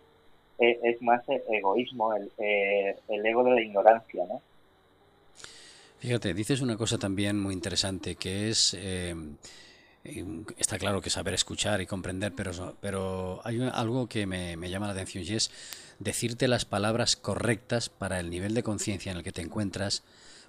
es, 0.58 0.78
es 0.84 1.02
más 1.02 1.24
egoísmo, 1.28 2.14
el, 2.14 2.32
eh, 2.38 2.98
el 3.08 3.26
ego 3.26 3.44
de 3.44 3.52
la 3.52 3.62
ignorancia, 3.62 4.26
¿no? 4.28 4.42
Fíjate, 6.00 6.34
dices 6.34 6.62
una 6.62 6.78
cosa 6.78 6.98
también 6.98 7.40
muy 7.40 7.54
interesante, 7.54 8.16
que 8.16 8.50
es, 8.50 8.76
eh, 8.78 9.16
eh, 10.04 10.26
está 10.58 10.78
claro 10.78 11.02
que 11.02 11.10
saber 11.10 11.34
escuchar 11.34 11.82
y 11.82 11.88
comprender, 11.88 12.34
pero, 12.36 12.78
pero 12.80 13.42
hay 13.44 13.62
algo 13.74 14.08
que 14.08 14.28
me, 14.28 14.58
me 14.58 14.70
llama 14.70 14.88
la 14.88 14.94
atención 14.94 15.24
y 15.24 15.34
es 15.34 15.52
decirte 16.00 16.48
las 16.48 16.66
palabras 16.66 17.16
correctas 17.16 17.90
para 17.90 18.20
el 18.20 18.30
nivel 18.30 18.54
de 18.54 18.64
conciencia 18.64 19.12
en 19.12 19.18
el 19.18 19.24
que 19.24 19.32
te 19.32 19.42
encuentras, 19.42 20.04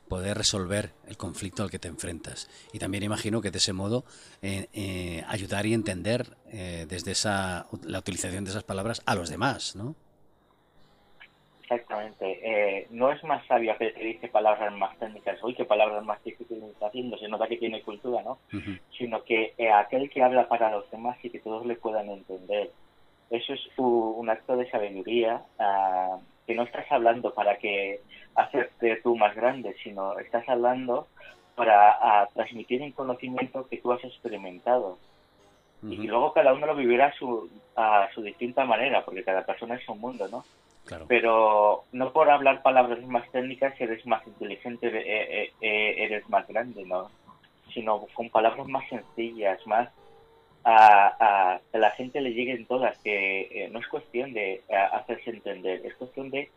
poder 0.09 0.37
resolver 0.37 0.93
el 1.07 1.17
conflicto 1.17 1.63
al 1.63 1.71
que 1.71 1.79
te 1.79 1.89
enfrentas. 1.89 2.49
Y 2.73 2.79
también 2.79 3.05
imagino 3.05 3.41
que 3.41 3.51
de 3.51 3.59
ese 3.59 3.73
modo 3.73 4.05
eh, 4.43 4.69
eh, 4.73 5.23
ayudar 5.29 5.67
y 5.67 5.75
entender 5.75 6.37
eh, 6.47 6.87
desde 6.89 7.13
esa, 7.13 7.69
la 7.85 7.99
utilización 8.01 8.45
de 8.45 8.51
esas 8.51 8.65
palabras 8.65 9.03
a 9.07 9.15
los 9.15 9.29
demás, 9.29 9.77
¿no? 9.77 9.95
Exactamente. 11.71 12.39
Eh, 12.43 12.87
no 12.91 13.13
es 13.13 13.23
más 13.25 13.45
sabio 13.47 13.73
aquel 13.73 13.93
que 13.93 14.05
dice 14.05 14.29
palabras 14.29 14.73
más 14.73 14.97
técnicas, 14.99 15.43
uy, 15.43 15.55
qué 15.55 15.65
palabras 15.67 16.03
más 16.05 16.23
difíciles 16.25 16.63
está 16.65 16.87
haciendo, 16.87 17.19
se 17.19 17.29
nota 17.29 17.47
que 17.47 17.59
tiene 17.59 17.83
cultura, 17.83 18.23
¿no? 18.23 18.39
Sino 18.97 19.23
que 19.23 19.53
eh, 19.59 19.71
aquel 19.71 20.09
que 20.09 20.23
habla 20.23 20.49
para 20.49 20.71
los 20.71 20.91
demás 20.91 21.19
y 21.23 21.31
que 21.31 21.41
todos 21.41 21.67
le 21.67 21.77
puedan 21.77 22.09
entender. 22.09 22.71
Eso 23.31 23.53
es 23.53 23.61
u- 23.77 24.15
un 24.17 24.31
acto 24.31 24.57
de 24.57 24.71
sabiduría, 24.71 25.43
ah, 25.59 26.19
que 26.47 26.55
no 26.55 26.63
estás 26.63 26.91
hablando 26.91 27.35
para 27.35 27.59
que 27.59 28.01
hacerte 28.35 28.97
tú 29.03 29.17
más 29.17 29.35
grande, 29.37 29.75
sino 29.85 30.19
estás 30.19 30.49
hablando 30.49 31.07
para 31.55 31.91
ah, 32.01 32.29
transmitir 32.35 32.81
un 32.81 32.93
conocimiento 32.93 33.67
que 33.69 33.77
tú 33.77 33.93
has 33.93 34.03
experimentado. 34.05 34.97
Y 35.93 36.07
luego 36.09 36.33
cada 36.33 36.55
uno 36.55 36.67
lo 36.67 36.75
vivirá 36.75 37.07
a 37.07 37.13
su, 37.13 37.49
a 37.77 38.09
su 38.15 38.23
distinta 38.23 38.65
manera, 38.65 39.05
porque 39.05 39.23
cada 39.23 39.45
persona 39.45 39.75
es 39.75 39.87
un 39.89 40.01
mundo, 40.01 40.27
¿no? 40.29 40.45
Pero 41.09 41.85
no 41.93 42.13
por 42.13 42.31
hablar 42.31 42.63
palabras 42.63 43.03
más 43.07 43.31
técnicas 43.31 43.79
eres 43.81 44.07
más 44.07 44.27
inteligente, 44.27 44.89
eh, 44.89 45.43
eh, 45.43 45.53
eh, 45.61 45.95
eres 46.05 46.29
más 46.29 46.47
grande, 46.47 46.85
¿no? 46.85 47.11
Sino 47.73 48.07
con 48.15 48.31
palabras 48.31 48.67
más 48.67 48.89
sencillas, 48.89 49.65
más 49.67 49.89
a, 50.65 51.55
a 51.55 51.61
que 51.71 51.79
la 51.79 51.91
gente 51.93 52.21
le 52.21 52.33
lleguen 52.33 52.67
todas, 52.67 52.99
que 52.99 53.69
no 53.73 53.79
es 53.79 53.87
cuestión 53.89 54.33
de 54.33 54.63
hacerse 54.93 55.31
entender, 55.31 55.85
es 55.85 55.95
cuestión 55.97 56.31
de 56.31 56.51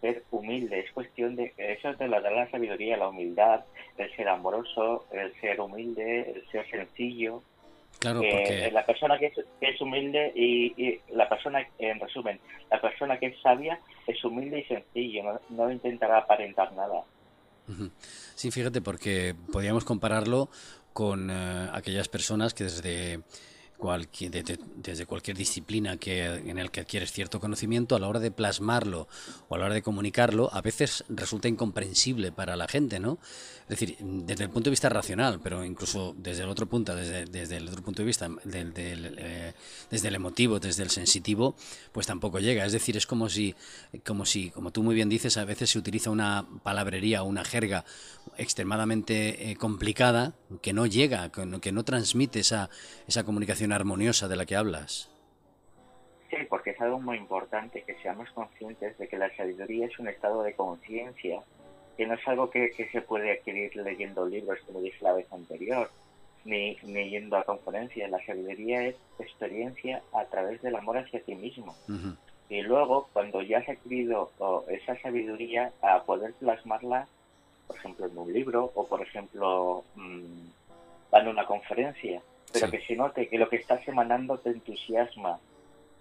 ser 0.00 0.22
humilde, 0.30 0.80
es 0.80 0.92
cuestión 0.92 1.36
de, 1.36 1.52
eso 1.56 1.94
te 1.94 2.08
lo 2.08 2.20
da 2.20 2.30
la 2.30 2.50
sabiduría, 2.50 2.96
la 2.96 3.08
humildad, 3.08 3.64
el 3.96 4.14
ser 4.14 4.28
amoroso, 4.28 5.06
el 5.10 5.32
ser 5.40 5.60
humilde, 5.60 6.32
el 6.32 6.46
ser 6.50 6.68
sencillo, 6.70 7.42
Claro, 7.98 8.22
eh, 8.22 8.30
porque... 8.30 8.70
la 8.70 8.86
persona 8.86 9.18
que 9.18 9.26
es, 9.26 9.34
que 9.60 9.70
es 9.70 9.80
humilde 9.80 10.32
y, 10.34 10.66
y 10.76 11.00
la 11.12 11.28
persona, 11.28 11.66
en 11.78 11.98
resumen, 11.98 12.38
la 12.70 12.80
persona 12.80 13.18
que 13.18 13.26
es 13.26 13.40
sabia 13.40 13.80
es 14.06 14.24
humilde 14.24 14.60
y 14.60 14.64
sencillo, 14.64 15.22
no, 15.24 15.40
no 15.50 15.72
intentará 15.72 16.18
aparentar 16.18 16.72
nada. 16.74 17.02
Sí, 18.34 18.50
fíjate, 18.50 18.80
porque 18.80 19.34
podríamos 19.52 19.84
compararlo 19.84 20.48
con 20.92 21.30
eh, 21.30 21.68
aquellas 21.72 22.08
personas 22.08 22.54
que 22.54 22.64
desde 22.64 23.20
cualquier, 23.78 24.44
desde 24.76 25.06
cualquier 25.06 25.36
disciplina 25.36 25.96
que, 25.96 26.24
en 26.24 26.58
el 26.58 26.70
que 26.70 26.80
adquieres 26.80 27.12
cierto 27.12 27.40
conocimiento, 27.40 27.94
a 27.96 28.00
la 28.00 28.08
hora 28.08 28.20
de 28.20 28.30
plasmarlo 28.30 29.08
o 29.48 29.54
a 29.54 29.58
la 29.58 29.66
hora 29.66 29.74
de 29.74 29.82
comunicarlo, 29.82 30.50
a 30.52 30.60
veces 30.60 31.04
resulta 31.08 31.48
incomprensible 31.48 32.32
para 32.32 32.56
la 32.56 32.68
gente, 32.68 32.98
¿no? 32.98 33.18
Es 33.68 33.78
decir, 33.78 33.96
desde 34.00 34.44
el 34.44 34.50
punto 34.50 34.68
de 34.68 34.72
vista 34.72 34.88
racional, 34.88 35.40
pero 35.42 35.62
incluso 35.64 36.14
desde 36.18 36.42
el 36.42 36.48
otro 36.48 36.66
punto, 36.66 36.96
desde, 36.96 37.26
desde 37.26 37.58
el 37.58 37.68
otro 37.68 37.82
punto 37.82 38.02
de 38.02 38.06
vista, 38.06 38.28
del, 38.44 38.72
eh, 38.74 39.52
desde 39.90 40.08
el 40.08 40.14
emotivo, 40.14 40.58
desde 40.58 40.82
el 40.82 40.90
sensitivo, 40.90 41.54
pues 41.92 42.06
tampoco 42.06 42.40
llega. 42.40 42.64
Es 42.64 42.72
decir, 42.72 42.96
es 42.96 43.06
como 43.06 43.28
si, 43.28 43.54
como 44.06 44.24
si, 44.24 44.50
como 44.50 44.70
tú 44.72 44.82
muy 44.82 44.94
bien 44.94 45.10
dices, 45.10 45.36
a 45.36 45.44
veces 45.44 45.70
se 45.70 45.78
utiliza 45.78 46.10
una 46.10 46.46
palabrería, 46.62 47.22
una 47.22 47.44
jerga 47.44 47.84
extremadamente 48.38 49.50
eh, 49.50 49.56
complicada 49.56 50.34
que 50.62 50.72
no 50.72 50.86
llega, 50.86 51.30
que 51.30 51.72
no 51.72 51.84
transmite 51.84 52.40
esa, 52.40 52.70
esa 53.06 53.24
comunicación 53.24 53.67
armoniosa 53.72 54.28
de 54.28 54.36
la 54.36 54.46
que 54.46 54.56
hablas. 54.56 55.10
Sí, 56.30 56.36
porque 56.48 56.70
es 56.70 56.80
algo 56.80 57.00
muy 57.00 57.16
importante 57.16 57.82
que 57.82 57.94
seamos 57.96 58.30
conscientes 58.30 58.98
de 58.98 59.08
que 59.08 59.16
la 59.16 59.34
sabiduría 59.34 59.86
es 59.86 59.98
un 59.98 60.08
estado 60.08 60.42
de 60.42 60.54
conciencia, 60.54 61.40
que 61.96 62.06
no 62.06 62.14
es 62.14 62.28
algo 62.28 62.50
que, 62.50 62.70
se 62.92 63.00
puede 63.00 63.32
adquirir 63.32 63.74
leyendo 63.76 64.26
libros, 64.26 64.58
como 64.66 64.80
dije 64.80 65.02
la 65.02 65.14
vez 65.14 65.32
anterior, 65.32 65.90
ni, 66.44 66.76
ni 66.82 67.10
yendo 67.10 67.36
a 67.36 67.44
conferencias. 67.44 68.10
La 68.10 68.24
sabiduría 68.24 68.84
es 68.84 68.96
experiencia 69.18 70.02
a 70.12 70.24
través 70.26 70.60
del 70.60 70.76
amor 70.76 70.98
hacia 70.98 71.22
ti 71.22 71.34
mismo. 71.34 71.74
Y 72.50 72.62
luego, 72.62 73.08
cuando 73.12 73.42
ya 73.42 73.58
has 73.58 73.68
adquirido 73.68 74.30
esa 74.68 74.98
sabiduría, 75.00 75.72
a 75.82 76.02
poder 76.02 76.34
plasmarla, 76.34 77.06
por 77.66 77.76
ejemplo, 77.76 78.06
en 78.06 78.18
un 78.18 78.32
libro 78.32 78.70
o, 78.74 78.86
por 78.86 79.02
ejemplo, 79.02 79.84
mmm, 79.94 80.48
dando 81.10 81.30
una 81.30 81.46
conferencia, 81.46 82.22
pero 82.52 82.70
que 82.70 82.80
se 82.80 82.96
note 82.96 83.28
que 83.28 83.38
lo 83.38 83.48
que 83.48 83.56
estás 83.56 83.86
emanando 83.86 84.38
te 84.38 84.50
entusiasma, 84.50 85.38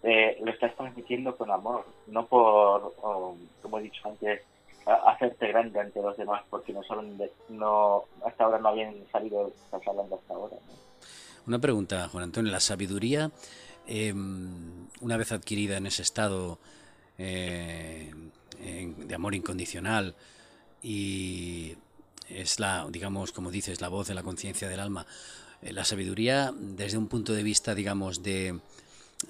eh, 0.04 0.38
lo 0.44 0.52
estás 0.52 0.76
transmitiendo 0.76 1.36
con 1.36 1.52
amor, 1.52 1.86
no 2.08 2.26
por, 2.28 2.94
como 3.62 3.80
he 3.80 3.84
dicho 3.84 4.08
antes, 4.08 4.42
hacerte 4.86 5.48
grande 5.48 5.80
ante 5.80 6.02
los 6.02 6.16
demás, 6.18 6.44
porque 6.50 6.72
no 6.72 6.82
solo 6.84 7.04
no, 7.50 8.04
hasta 8.26 8.44
ahora 8.46 8.60
no 8.60 8.70
habían 8.70 8.96
salido, 9.12 9.48
estás 9.48 9.86
hablando 9.88 10.16
hasta 10.16 10.34
ahora. 10.34 10.56
Una 11.46 11.60
pregunta, 11.60 12.08
Juan 12.10 12.26
Antonio, 12.26 12.52
la 12.52 12.60
sabiduría, 12.60 13.32
em, 13.86 14.88
una 15.02 15.18
vez 15.18 15.32
adquirida 15.32 15.78
en 15.78 15.88
ese 15.88 16.02
estado 16.02 16.60
eh, 17.18 18.14
de 18.60 19.16
amor 19.16 19.34
incondicional 19.34 20.16
y 20.82 21.76
es 22.30 22.60
la, 22.60 22.88
digamos, 22.90 23.32
como 23.32 23.52
dices, 23.52 23.82
la 23.82 23.90
voz 23.90 24.08
de 24.08 24.14
la 24.14 24.24
conciencia 24.24 24.68
del 24.68 24.80
alma, 24.80 25.06
eh, 25.06 25.47
la 25.62 25.86
sabiduría 25.86 26.54
desde 26.58 26.98
un 26.98 27.08
punto 27.08 27.34
de 27.34 27.44
vista, 27.44 27.76
digamos, 27.76 28.24
de 28.24 28.60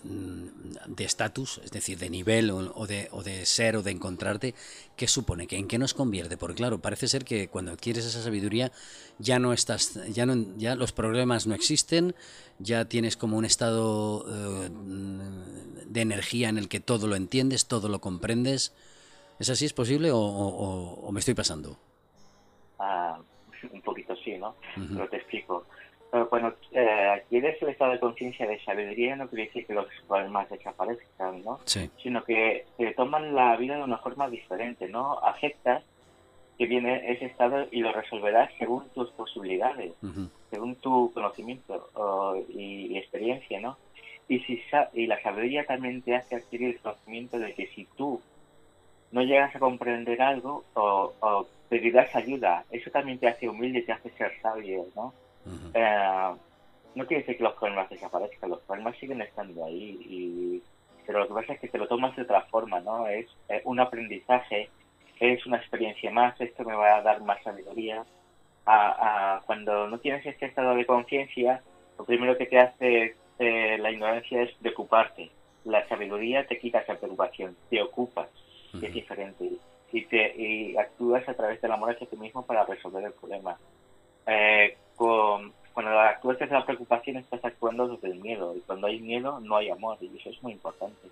mm, 0.03 0.48
de 0.88 1.03
estatus, 1.03 1.60
es 1.63 1.72
decir, 1.72 1.98
de 1.98 2.10
nivel 2.10 2.50
o, 2.51 2.88
de, 2.88 3.10
o 3.12 3.24
de 3.24 3.46
ser 3.46 3.75
o 3.75 3.84
de 3.84 3.91
encontrarte, 3.91 4.53
¿qué 4.96 5.07
supone? 5.07 5.48
¿En 5.50 5.67
qué 5.67 5.77
nos 5.77 5.93
convierte? 5.93 6.38
Porque 6.38 6.55
claro, 6.55 6.79
parece 6.79 7.07
ser 7.07 7.25
que 7.25 7.48
cuando 7.48 7.72
adquieres 7.72 8.05
esa 8.05 8.22
sabiduría 8.22 8.72
ya 9.19 9.39
no 9.39 9.53
estás, 9.53 9.93
ya 10.13 10.25
no, 10.25 10.36
ya 10.57 10.75
los 10.75 10.91
problemas 10.91 11.48
no 11.48 11.55
existen, 11.55 12.15
ya 12.60 12.86
tienes 12.86 13.17
como 13.17 13.38
un 13.38 13.46
estado 13.46 14.25
eh, 14.27 14.69
de 15.86 16.01
energía 16.01 16.50
en 16.50 16.57
el 16.57 16.69
que 16.69 16.79
todo 16.79 17.07
lo 17.07 17.15
entiendes, 17.15 17.67
todo 17.67 17.89
lo 17.89 18.00
comprendes. 18.00 18.74
¿Es 19.39 19.50
así? 19.50 19.65
¿Es 19.65 19.74
posible 19.74 20.10
o, 20.12 21.10
me 21.12 21.19
estoy 21.19 21.36
pasando? 21.36 21.77
Ah, 22.79 23.19
un 23.72 23.81
poquito 23.81 24.15
sí, 24.24 24.38
¿no? 24.38 24.55
Pero 24.75 25.07
te 25.10 25.17
explico 25.17 25.65
bueno, 26.29 26.53
eh, 26.71 27.09
adquieres 27.15 27.61
el 27.61 27.69
estado 27.69 27.91
de 27.91 27.99
conciencia 27.99 28.47
de 28.47 28.59
sabiduría 28.63 29.15
no 29.15 29.27
quiere 29.27 29.45
decir 29.45 29.65
que 29.65 29.73
los 29.73 29.87
problemas 30.07 30.49
desaparezcan, 30.49 31.43
¿no? 31.43 31.59
Sino 32.01 32.23
que 32.23 32.65
te 32.77 32.93
toman 32.93 33.35
la 33.35 33.55
vida 33.57 33.75
de 33.75 33.83
una 33.83 33.97
forma 33.97 34.29
diferente, 34.29 34.87
¿no? 34.87 35.19
Aceptas 35.19 35.83
que 36.57 36.65
viene 36.65 37.11
ese 37.11 37.25
estado 37.25 37.67
y 37.71 37.81
lo 37.81 37.91
resolverás 37.91 38.51
según 38.57 38.89
tus 38.89 39.11
posibilidades, 39.11 39.93
según 40.49 40.75
tu 40.75 41.11
conocimiento 41.13 41.89
y, 42.49 42.97
experiencia, 42.97 43.59
¿no? 43.59 43.77
Y, 44.27 44.39
si 44.39 44.61
y 44.93 45.07
la 45.07 45.21
sabiduría 45.21 45.65
también 45.65 46.01
te 46.01 46.15
hace 46.15 46.35
adquirir 46.35 46.75
el 46.75 46.79
conocimiento 46.79 47.37
de 47.37 47.53
que 47.53 47.67
si 47.67 47.85
tú 47.95 48.21
no 49.11 49.21
llegas 49.21 49.55
a 49.55 49.59
comprender 49.59 50.21
algo 50.21 50.63
o, 50.73 51.13
o 51.19 51.47
pedirás 51.69 52.13
ayuda, 52.15 52.65
eso 52.71 52.89
también 52.91 53.19
te 53.19 53.27
hace 53.27 53.47
humilde 53.47 53.83
te 53.83 53.91
hace 53.91 54.09
ser 54.11 54.33
sabio, 54.41 54.87
¿no? 54.95 55.13
Eh, 55.73 56.33
no 56.95 57.05
quiere 57.05 57.21
decir 57.21 57.37
que 57.37 57.43
los 57.43 57.53
problemas 57.53 57.89
desaparezcan, 57.89 58.49
los 58.49 58.61
problemas 58.61 58.97
siguen 58.97 59.21
estando 59.21 59.65
ahí, 59.65 59.97
y, 60.01 60.63
pero 61.05 61.19
lo 61.19 61.27
que 61.27 61.33
pasa 61.35 61.53
es 61.53 61.59
que 61.59 61.67
te 61.67 61.77
lo 61.77 61.87
tomas 61.87 62.15
de 62.15 62.23
otra 62.23 62.41
forma, 62.43 62.79
¿no? 62.79 63.07
Es 63.07 63.27
eh, 63.49 63.61
un 63.65 63.79
aprendizaje, 63.79 64.69
es 65.19 65.45
una 65.45 65.57
experiencia 65.57 66.11
más, 66.11 66.39
esto 66.41 66.63
me 66.63 66.75
va 66.75 66.97
a 66.97 67.01
dar 67.01 67.21
más 67.21 67.41
sabiduría. 67.43 68.03
A, 68.65 69.41
cuando 69.45 69.87
no 69.87 69.99
tienes 69.99 70.25
este 70.25 70.47
estado 70.47 70.75
de 70.75 70.85
conciencia, 70.85 71.61
lo 71.97 72.03
primero 72.03 72.37
que 72.37 72.47
te 72.47 72.59
hace 72.59 73.15
eh, 73.39 73.77
la 73.79 73.91
ignorancia 73.91 74.41
es 74.41 74.51
preocuparte. 74.55 75.31
La 75.63 75.87
sabiduría 75.87 76.45
te 76.45 76.59
quita 76.59 76.79
esa 76.79 76.95
preocupación, 76.95 77.55
te 77.69 77.81
ocupas, 77.81 78.27
es 78.81 78.93
diferente, 78.93 79.49
y, 79.91 80.05
te, 80.05 80.35
y 80.35 80.77
actúas 80.77 81.27
a 81.29 81.33
través 81.33 81.61
del 81.61 81.71
amor 81.71 81.91
hacia 81.91 82.07
ti 82.07 82.17
mismo 82.17 82.45
para 82.45 82.65
resolver 82.65 83.05
el 83.05 83.13
problema. 83.13 83.57
Eh, 84.25 84.75
con, 84.97 85.53
cuando 85.73 85.97
actúas 85.97 86.37
desde 86.39 86.53
la 86.53 86.65
preocupación 86.65 87.17
estás 87.17 87.45
actuando 87.45 87.87
desde 87.87 88.09
el 88.11 88.19
miedo 88.19 88.53
y 88.57 88.59
cuando 88.61 88.87
hay 88.87 88.99
miedo 88.99 89.39
no 89.39 89.55
hay 89.55 89.69
amor 89.69 89.97
y 90.01 90.07
eso 90.17 90.29
es 90.29 90.43
muy 90.43 90.51
importante. 90.51 91.07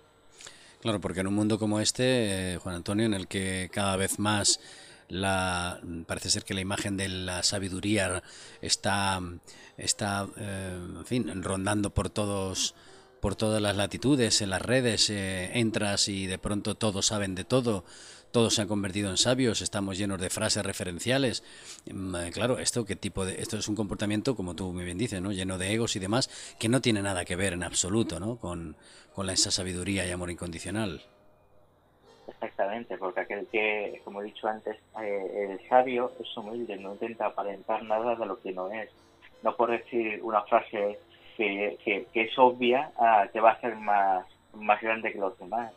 Claro, 0.82 1.00
porque 1.00 1.20
en 1.20 1.28
un 1.28 1.34
mundo 1.34 1.58
como 1.58 1.80
este, 1.80 2.54
eh, 2.54 2.56
Juan 2.58 2.74
Antonio, 2.74 3.06
en 3.06 3.14
el 3.14 3.28
que 3.28 3.70
cada 3.72 3.96
vez 3.96 4.18
más 4.18 4.60
la 5.08 5.80
parece 6.06 6.30
ser 6.30 6.44
que 6.44 6.54
la 6.54 6.60
imagen 6.60 6.96
de 6.96 7.08
la 7.08 7.42
sabiduría 7.42 8.22
está 8.60 9.20
está 9.76 10.26
eh, 10.36 10.78
en 10.98 11.06
fin 11.06 11.42
rondando 11.42 11.90
por 11.90 12.10
todos 12.10 12.74
por 13.20 13.36
todas 13.36 13.62
las 13.62 13.76
latitudes 13.76 14.42
en 14.42 14.50
las 14.50 14.62
redes 14.62 15.08
eh, 15.10 15.58
entras 15.58 16.08
y 16.08 16.26
de 16.26 16.38
pronto 16.38 16.74
todos 16.74 17.06
saben 17.06 17.34
de 17.34 17.44
todo 17.44 17.84
todos 18.30 18.54
se 18.54 18.62
han 18.62 18.68
convertido 18.68 19.10
en 19.10 19.16
sabios, 19.16 19.62
estamos 19.62 19.98
llenos 19.98 20.20
de 20.20 20.30
frases 20.30 20.64
referenciales. 20.64 21.42
Mm, 21.90 22.16
eh, 22.16 22.30
claro, 22.32 22.58
esto 22.58 22.84
qué 22.84 22.96
tipo 22.96 23.24
de 23.24 23.40
esto 23.40 23.56
es 23.56 23.68
un 23.68 23.76
comportamiento 23.76 24.36
como 24.36 24.54
tú 24.54 24.72
muy 24.72 24.84
bien 24.84 24.98
dices, 24.98 25.22
¿no? 25.22 25.32
lleno 25.32 25.58
de 25.58 25.72
egos 25.72 25.96
y 25.96 25.98
demás 25.98 26.28
que 26.58 26.68
no 26.68 26.80
tiene 26.80 27.02
nada 27.02 27.24
que 27.24 27.36
ver 27.36 27.52
en 27.52 27.62
absoluto, 27.62 28.20
¿no? 28.20 28.36
con, 28.36 28.76
con 29.14 29.30
esa 29.30 29.50
sabiduría 29.50 30.06
y 30.06 30.10
amor 30.10 30.30
incondicional. 30.30 31.02
Exactamente, 32.28 32.98
porque 32.98 33.20
aquel 33.20 33.46
que, 33.46 34.00
como 34.04 34.20
he 34.20 34.24
dicho 34.24 34.48
antes, 34.48 34.76
eh, 35.00 35.48
el 35.50 35.68
sabio 35.68 36.12
es 36.20 36.36
humilde, 36.36 36.76
no 36.76 36.92
intenta 36.92 37.26
aparentar 37.26 37.84
nada 37.84 38.16
de 38.16 38.26
lo 38.26 38.40
que 38.40 38.52
no 38.52 38.70
es. 38.70 38.90
No 39.42 39.54
por 39.54 39.70
decir 39.70 40.20
una 40.22 40.42
frase 40.42 40.98
que, 41.36 41.78
que, 41.84 42.20
es 42.20 42.38
obvia, 42.38 42.90
ah, 42.98 43.28
te 43.32 43.40
va 43.40 43.50
a 43.50 43.54
hacer 43.54 43.76
más, 43.76 44.26
más 44.54 44.80
grande 44.80 45.12
que 45.12 45.18
los 45.18 45.38
demás 45.38 45.72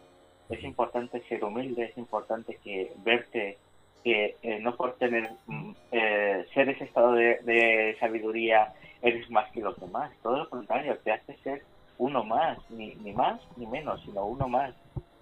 es 0.49 0.63
importante 0.63 1.21
ser 1.29 1.43
humilde, 1.43 1.85
es 1.85 1.97
importante 1.97 2.57
que 2.63 2.91
verte 3.03 3.57
que 4.03 4.35
eh, 4.41 4.59
no 4.59 4.75
por 4.75 4.95
tener 4.95 5.29
mm, 5.45 5.71
eh, 5.91 6.45
ser 6.53 6.69
ese 6.69 6.85
estado 6.85 7.13
de, 7.13 7.95
sabiduría 7.99 8.73
eres 9.01 9.29
más 9.29 9.51
que 9.51 9.61
los 9.61 9.79
demás, 9.79 10.11
todo 10.23 10.37
lo 10.37 10.49
contrario, 10.49 10.97
te 11.03 11.11
hace 11.11 11.35
ser 11.37 11.63
uno 11.97 12.23
más, 12.23 12.57
ni, 12.71 12.95
ni 12.95 13.13
más 13.13 13.39
ni 13.57 13.67
menos, 13.67 14.01
sino 14.03 14.25
uno 14.25 14.47
más. 14.47 14.73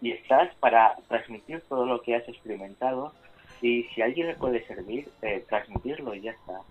Y 0.01 0.11
estás 0.11 0.53
para 0.55 0.95
transmitir 1.07 1.61
todo 1.67 1.85
lo 1.85 2.01
que 2.01 2.15
has 2.15 2.27
experimentado 2.29 3.13
y 3.61 3.83
si 3.83 4.01
a 4.01 4.05
alguien 4.05 4.27
le 4.27 4.35
puede 4.35 4.65
servir, 4.67 5.09
eh, 5.23 5.43
transmitirlo 5.49 6.13
y 6.13 6.21
ya 6.21 6.31
está. 6.31 6.61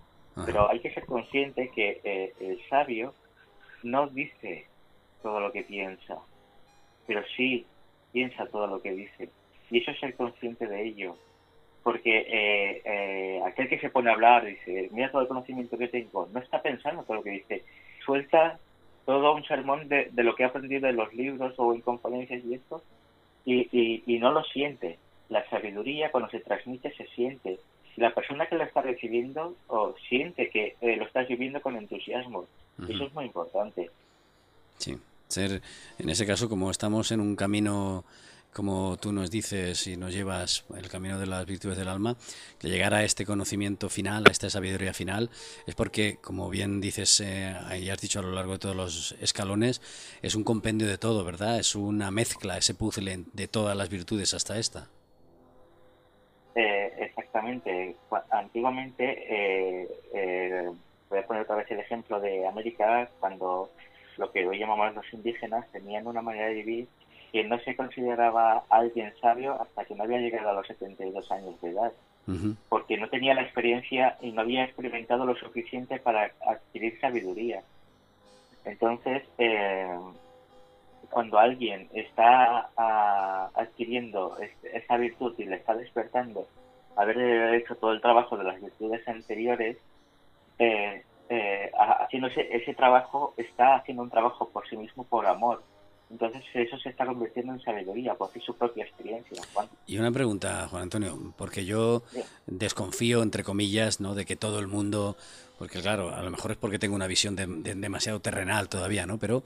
Pero 0.45 0.69
hay 0.69 0.79
que 0.79 0.93
ser 0.93 1.05
consciente 1.05 1.71
que 1.71 2.31
el 2.39 2.61
sabio 2.69 3.13
no 3.81 4.07
dice 4.07 4.67
todo 5.23 5.39
lo 5.39 5.51
que 5.51 5.63
piensa, 5.63 6.19
pero 7.07 7.23
sí 7.35 7.65
piensa 8.11 8.45
todo 8.47 8.67
lo 8.67 8.81
que 8.81 8.91
dice. 8.91 9.29
Y 9.69 9.79
eso 9.79 9.91
es 9.91 9.99
ser 9.99 10.15
consciente 10.15 10.67
de 10.67 10.83
ello. 10.83 11.15
Porque 11.83 12.19
eh, 12.19 12.81
eh, 12.83 13.41
aquel 13.45 13.69
que 13.69 13.79
se 13.79 13.89
pone 13.89 14.09
a 14.09 14.13
hablar, 14.13 14.45
dice, 14.45 14.89
mira 14.91 15.11
todo 15.11 15.21
el 15.21 15.27
conocimiento 15.27 15.77
que 15.77 15.87
tengo, 15.87 16.27
no 16.33 16.39
está 16.39 16.61
pensando 16.61 17.03
todo 17.03 17.17
lo 17.17 17.23
que 17.23 17.31
dice. 17.31 17.63
Suelta 18.05 18.59
todo 19.05 19.33
un 19.35 19.45
sermón 19.45 19.87
de, 19.87 20.11
lo 20.15 20.35
que 20.35 20.43
ha 20.43 20.47
aprendido 20.47 20.87
en 20.89 20.97
los 20.97 21.13
libros 21.13 21.53
o 21.57 21.73
en 21.73 21.81
conferencias 21.81 22.43
y 22.43 22.55
esto, 22.55 22.81
y, 23.45 24.03
y, 24.05 24.19
no 24.19 24.31
lo 24.31 24.43
siente. 24.43 24.97
La 25.29 25.49
sabiduría 25.49 26.11
cuando 26.11 26.29
se 26.29 26.41
transmite 26.41 26.91
se 26.91 27.07
siente. 27.07 27.57
La 27.95 28.13
persona 28.13 28.47
que 28.47 28.55
lo 28.55 28.65
está 28.65 28.81
recibiendo 28.81 29.55
o 29.67 29.95
siente 30.09 30.49
que 30.49 30.75
eh, 30.81 30.97
lo 30.97 31.05
estás 31.05 31.27
viviendo 31.29 31.61
con 31.61 31.77
entusiasmo. 31.77 32.45
Eso 32.89 33.05
es 33.05 33.13
muy 33.13 33.25
importante. 33.25 33.89
Sí 34.77 34.97
ser, 35.27 35.61
en 35.97 36.09
ese 36.09 36.25
caso, 36.25 36.49
como 36.49 36.71
estamos 36.71 37.11
en 37.11 37.19
un 37.19 37.35
camino 37.35 38.05
como 38.53 38.97
tú 38.97 39.11
nos 39.11 39.29
dices 39.29 39.85
y 39.85 39.97
nos 39.97 40.11
llevas 40.11 40.65
el 40.75 40.89
camino 40.89 41.19
de 41.19 41.27
las 41.27 41.45
virtudes 41.45 41.77
del 41.77 41.89
alma, 41.89 42.15
que 42.57 42.69
llegar 42.69 42.91
a 42.95 43.03
este 43.03 43.23
conocimiento 43.23 43.87
final, 43.87 44.23
a 44.27 44.31
esta 44.31 44.49
sabiduría 44.49 44.93
final, 44.93 45.29
es 45.67 45.75
porque, 45.75 46.17
como 46.23 46.49
bien 46.49 46.81
dices 46.81 47.19
eh, 47.23 47.55
y 47.79 47.89
has 47.91 48.01
dicho 48.01 48.17
a 48.17 48.23
lo 48.23 48.31
largo 48.31 48.53
de 48.53 48.59
todos 48.59 48.75
los 48.75 49.15
escalones, 49.21 49.79
es 50.23 50.33
un 50.33 50.43
compendio 50.43 50.87
de 50.87 50.97
todo, 50.97 51.23
¿verdad? 51.23 51.59
Es 51.59 51.75
una 51.75 52.09
mezcla, 52.09 52.57
ese 52.57 52.73
puzzle 52.73 53.25
de 53.31 53.47
todas 53.47 53.77
las 53.77 53.89
virtudes 53.89 54.33
hasta 54.33 54.57
esta. 54.57 54.89
Eh, 56.57 56.91
exactamente. 56.97 57.95
Antiguamente, 58.31 59.03
eh, 59.03 59.87
eh, 60.15 60.71
voy 61.07 61.19
a 61.19 61.27
poner 61.27 61.43
otra 61.43 61.57
vez 61.57 61.69
el 61.69 61.79
ejemplo 61.79 62.19
de 62.19 62.47
América, 62.47 63.07
cuando 63.19 63.69
lo 64.17 64.31
que 64.31 64.47
hoy 64.47 64.59
llamamos 64.59 64.93
los 64.95 65.13
indígenas 65.13 65.69
tenían 65.71 66.07
una 66.07 66.21
manera 66.21 66.47
de 66.47 66.55
vivir 66.55 66.87
que 67.31 67.43
no 67.43 67.59
se 67.59 67.75
consideraba 67.75 68.63
alguien 68.69 69.13
sabio 69.21 69.61
hasta 69.61 69.85
que 69.85 69.95
no 69.95 70.03
había 70.03 70.19
llegado 70.19 70.49
a 70.49 70.53
los 70.53 70.67
72 70.67 71.31
años 71.31 71.59
de 71.61 71.69
edad, 71.69 71.91
porque 72.69 72.97
no 72.97 73.09
tenía 73.09 73.33
la 73.33 73.41
experiencia 73.41 74.17
y 74.21 74.31
no 74.31 74.41
había 74.41 74.63
experimentado 74.63 75.25
lo 75.25 75.35
suficiente 75.35 75.99
para 75.99 76.31
adquirir 76.45 76.99
sabiduría. 76.99 77.63
Entonces, 78.65 79.23
eh, 79.37 79.97
cuando 81.09 81.39
alguien 81.39 81.87
está 81.93 82.69
ah, 82.77 83.49
adquiriendo 83.55 84.37
esa 84.73 84.97
virtud 84.97 85.33
y 85.37 85.45
le 85.45 85.55
está 85.55 85.73
despertando, 85.73 86.47
haber 86.95 87.53
hecho 87.55 87.75
todo 87.75 87.93
el 87.93 88.01
trabajo 88.01 88.37
de 88.37 88.43
las 88.43 88.59
virtudes 88.59 89.07
anteriores, 89.07 89.77
eh, 90.59 91.03
eh, 91.29 91.71
haciendo 91.99 92.27
ese 92.27 92.73
trabajo, 92.73 93.33
está 93.37 93.75
haciendo 93.75 94.03
un 94.03 94.09
trabajo 94.09 94.49
por 94.49 94.67
sí 94.67 94.77
mismo 94.77 95.03
por 95.03 95.25
amor 95.25 95.61
entonces 96.09 96.41
eso 96.53 96.77
se 96.77 96.89
está 96.89 97.05
convirtiendo 97.05 97.53
en 97.53 97.61
sabiduría, 97.61 98.15
es 98.33 98.43
su 98.43 98.55
propia 98.55 98.85
experiencia. 98.85 99.41
Y 99.85 99.97
una 99.97 100.11
pregunta, 100.11 100.67
Juan 100.69 100.83
Antonio, 100.83 101.33
porque 101.37 101.65
yo 101.65 102.03
desconfío, 102.45 103.23
entre 103.23 103.43
comillas, 103.43 103.99
¿no? 103.99 104.15
de 104.15 104.25
que 104.25 104.37
todo 104.37 104.59
el 104.59 104.67
mundo, 104.67 105.17
porque 105.59 105.81
claro, 105.81 106.15
a 106.15 106.21
lo 106.23 106.31
mejor 106.31 106.51
es 106.51 106.57
porque 106.57 106.79
tengo 106.79 106.95
una 106.95 107.07
visión 107.07 107.35
de, 107.35 107.45
demasiado 107.75 108.21
terrenal 108.21 108.69
todavía, 108.69 109.05
¿no? 109.05 109.17
Pero, 109.17 109.43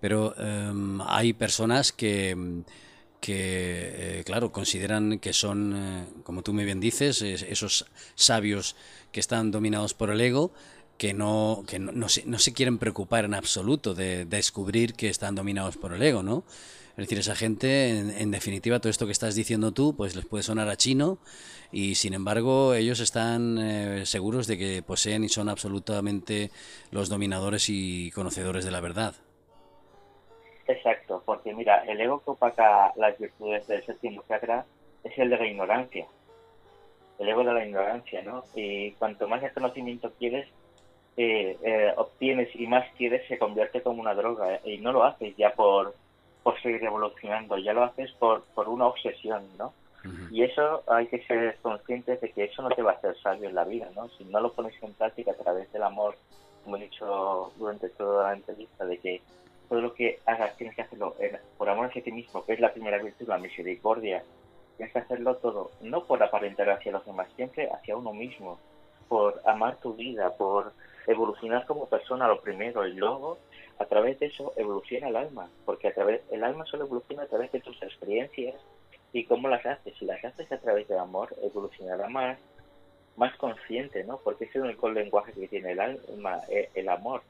pero 0.00 0.34
em, 0.38 1.00
hay 1.06 1.32
personas 1.32 1.92
que 1.92 2.62
que, 3.18 4.20
eh, 4.20 4.24
claro, 4.24 4.52
consideran 4.52 5.18
que 5.18 5.32
son, 5.32 5.74
eh, 5.74 6.06
como 6.22 6.42
tú 6.42 6.52
muy 6.52 6.64
bien 6.64 6.78
dices, 6.78 7.22
esos 7.22 7.86
sabios 8.14 8.76
que 9.10 9.18
están 9.18 9.50
dominados 9.50 9.94
por 9.94 10.10
el 10.10 10.20
ego, 10.20 10.52
que 10.98 11.14
no, 11.14 11.62
que 11.68 11.78
no, 11.78 11.92
no, 11.92 12.08
se, 12.08 12.24
no 12.26 12.38
se 12.38 12.52
quieren 12.52 12.78
preocupar 12.78 13.24
en 13.24 13.34
absoluto 13.34 13.94
de, 13.94 14.24
descubrir 14.24 14.94
que 14.94 15.08
están 15.08 15.34
dominados 15.34 15.76
por 15.76 15.92
el 15.92 16.02
ego, 16.02 16.22
¿no? 16.22 16.44
Es 16.90 17.08
decir, 17.08 17.18
esa 17.18 17.34
gente, 17.34 17.90
en, 17.90 18.30
definitiva, 18.30 18.78
todo 18.80 18.88
esto 18.88 19.04
que 19.04 19.12
estás 19.12 19.34
diciendo 19.34 19.72
tú, 19.72 19.94
pues 19.94 20.16
les 20.16 20.24
puede 20.24 20.42
sonar 20.42 20.70
a 20.70 20.76
chino 20.76 21.18
y 21.70 21.96
sin 21.96 22.14
embargo 22.14 22.72
ellos 22.72 23.00
están 23.00 23.58
eh, 23.58 24.06
seguros 24.06 24.46
de 24.46 24.56
que 24.56 24.82
poseen 24.82 25.22
y 25.22 25.28
son 25.28 25.50
absolutamente 25.50 26.50
los 26.90 27.10
dominadores 27.10 27.68
y 27.68 28.10
conocedores 28.12 28.64
de 28.64 28.70
la 28.70 28.80
verdad. 28.80 29.14
Exacto, 30.66 31.22
porque 31.26 31.52
mira, 31.52 31.84
el 31.84 32.00
ego 32.00 32.22
que 32.24 32.30
opaca 32.30 32.94
las 32.96 33.18
virtudes 33.18 33.66
del 33.66 33.84
séptimo 33.84 34.24
chakra 34.26 34.64
es 35.04 35.16
el 35.18 35.28
de 35.28 35.36
la 35.36 35.46
ignorancia, 35.46 36.06
el 37.18 37.28
ego 37.28 37.44
de 37.44 37.52
la 37.52 37.66
ignorancia, 37.66 38.22
¿no? 38.22 38.42
Y 38.54 38.92
cuanto 38.92 39.28
más 39.28 39.42
conocimiento 39.52 40.12
quieres, 40.18 40.48
eh, 41.16 41.92
obtienes 41.96 42.54
y 42.54 42.66
más 42.66 42.86
quieres 42.96 43.26
se 43.28 43.38
convierte 43.38 43.82
como 43.82 44.00
una 44.00 44.14
droga 44.14 44.60
y 44.64 44.78
no 44.78 44.92
lo 44.92 45.04
haces 45.04 45.34
ya 45.36 45.54
por, 45.54 45.94
por 46.42 46.60
seguir 46.60 46.84
evolucionando, 46.84 47.56
ya 47.58 47.72
lo 47.72 47.84
haces 47.84 48.12
por, 48.12 48.44
por 48.54 48.68
una 48.68 48.86
obsesión, 48.86 49.42
¿no? 49.58 49.72
Y 50.30 50.44
eso 50.44 50.84
hay 50.86 51.08
que 51.08 51.20
ser 51.24 51.56
conscientes 51.62 52.20
de 52.20 52.30
que 52.30 52.44
eso 52.44 52.62
no 52.62 52.68
te 52.68 52.82
va 52.82 52.92
a 52.92 52.94
hacer 52.94 53.16
sabio 53.18 53.48
en 53.48 53.56
la 53.56 53.64
vida, 53.64 53.88
¿no? 53.96 54.08
Si 54.10 54.24
no 54.24 54.40
lo 54.40 54.52
pones 54.52 54.80
en 54.80 54.92
práctica 54.92 55.32
a 55.32 55.34
través 55.34 55.72
del 55.72 55.82
amor, 55.82 56.14
como 56.62 56.76
he 56.76 56.82
dicho 56.82 57.52
durante 57.56 57.88
toda 57.88 58.28
la 58.28 58.34
entrevista, 58.34 58.84
de 58.84 58.98
que 58.98 59.20
todo 59.68 59.80
lo 59.80 59.94
que 59.94 60.20
hagas 60.26 60.56
tienes 60.56 60.76
que 60.76 60.82
hacerlo 60.82 61.16
por 61.58 61.68
amor 61.68 61.86
hacia 61.86 62.04
ti 62.04 62.12
mismo, 62.12 62.44
que 62.44 62.52
es 62.52 62.60
la 62.60 62.72
primera 62.72 62.98
virtud, 62.98 63.26
la 63.26 63.38
misericordia. 63.38 64.22
Tienes 64.76 64.92
que 64.92 65.00
hacerlo 65.00 65.36
todo, 65.38 65.72
no 65.80 66.04
por 66.04 66.22
aparentar 66.22 66.70
hacia 66.70 66.92
los 66.92 67.04
demás, 67.04 67.28
siempre 67.34 67.68
hacia 67.70 67.96
uno 67.96 68.12
mismo, 68.12 68.60
por 69.08 69.40
amar 69.44 69.76
tu 69.78 69.94
vida, 69.94 70.36
por 70.36 70.72
evolucionar 71.06 71.66
como 71.66 71.88
persona 71.88 72.28
lo 72.28 72.40
primero 72.40 72.86
y 72.86 72.94
luego 72.94 73.38
a 73.78 73.84
través 73.84 74.18
de 74.18 74.26
eso 74.26 74.52
evoluciona 74.56 75.08
el 75.08 75.16
alma, 75.16 75.48
porque 75.64 75.88
a 75.88 75.94
través 75.94 76.22
el 76.30 76.42
alma 76.44 76.64
solo 76.66 76.84
evoluciona 76.84 77.24
a 77.24 77.26
través 77.26 77.52
de 77.52 77.60
tus 77.60 77.80
experiencias 77.82 78.54
y 79.12 79.24
cómo 79.24 79.48
las 79.48 79.64
haces. 79.64 79.94
Si 79.98 80.04
las 80.04 80.24
haces 80.24 80.50
a 80.50 80.58
través 80.58 80.88
del 80.88 80.98
amor, 80.98 81.34
evolucionará 81.42 82.08
más, 82.08 82.38
más 83.16 83.34
consciente, 83.36 84.04
¿no? 84.04 84.18
Porque 84.18 84.44
ese 84.44 84.58
es 84.58 84.64
el 84.64 84.94
lenguaje 84.94 85.32
que 85.32 85.48
tiene 85.48 85.72
el 85.72 85.80
alma, 85.80 86.40
eh, 86.48 86.70
el 86.74 86.88
amor. 86.88 87.22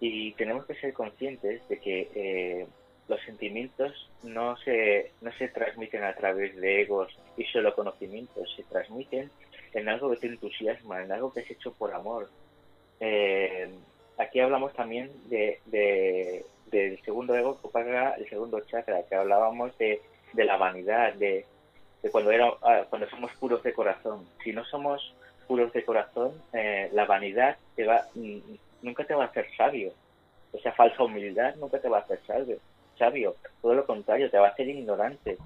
Y 0.00 0.32
tenemos 0.32 0.64
que 0.66 0.74
ser 0.74 0.92
conscientes 0.92 1.66
de 1.68 1.78
que 1.80 2.10
eh, 2.14 2.66
los 3.08 3.20
sentimientos 3.22 4.08
no 4.22 4.56
se, 4.58 5.12
no 5.20 5.32
se 5.32 5.48
transmiten 5.48 6.04
a 6.04 6.14
través 6.14 6.54
de 6.56 6.82
egos 6.82 7.16
y 7.36 7.44
solo 7.44 7.74
conocimientos, 7.74 8.52
se 8.54 8.62
transmiten 8.64 9.30
en 9.72 9.88
algo 9.88 10.10
que 10.10 10.16
te 10.16 10.26
entusiasma, 10.28 11.02
en 11.02 11.12
algo 11.12 11.32
que 11.32 11.40
es 11.40 11.50
hecho 11.50 11.72
por 11.72 11.92
amor, 11.94 12.28
eh, 13.00 13.68
aquí 14.18 14.40
hablamos 14.40 14.72
también 14.74 15.10
de, 15.28 15.60
del 16.70 17.00
segundo 17.02 17.34
ego 17.34 17.60
que 17.60 17.68
paga 17.68 18.14
el 18.14 18.28
segundo 18.28 18.60
chakra, 18.60 19.02
que 19.08 19.14
hablábamos 19.14 19.76
de, 19.78 20.00
la 20.34 20.56
vanidad, 20.56 21.14
de, 21.14 21.46
cuando, 22.10 22.30
era, 22.30 22.52
ah, 22.62 22.84
cuando 22.88 23.08
somos 23.08 23.32
puros 23.36 23.62
de 23.62 23.72
corazón. 23.72 24.26
Si 24.42 24.52
no 24.52 24.64
somos 24.64 25.14
puros 25.46 25.72
de 25.72 25.84
corazón, 25.84 26.32
eh, 26.52 26.90
la 26.92 27.06
vanidad 27.06 27.56
te 27.74 27.84
va, 27.86 28.02
mm, 28.14 28.38
nunca 28.82 29.04
te 29.04 29.14
va 29.14 29.24
a 29.24 29.28
hacer 29.28 29.46
sabio. 29.56 29.92
Esa 30.52 30.72
falsa 30.72 31.04
humildad 31.04 31.54
nunca 31.56 31.78
te 31.78 31.88
va 31.88 31.98
a 31.98 32.00
hacer 32.00 32.20
sabio. 32.26 32.58
sabio. 32.98 33.36
Todo 33.62 33.74
lo 33.74 33.86
contrario, 33.86 34.30
te 34.30 34.38
va 34.38 34.48
a 34.48 34.50
hacer 34.50 34.68
ignorante, 34.68 35.38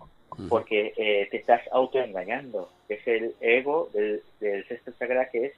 porque 0.48 0.94
eh, 0.96 1.28
te 1.30 1.36
estás 1.36 1.60
autoengañando. 1.70 2.70
Es 2.88 3.06
el 3.06 3.34
ego 3.40 3.90
del, 3.92 4.22
del 4.40 4.66
sexto 4.66 4.92
chakra 4.98 5.28
que 5.28 5.46
es 5.46 5.52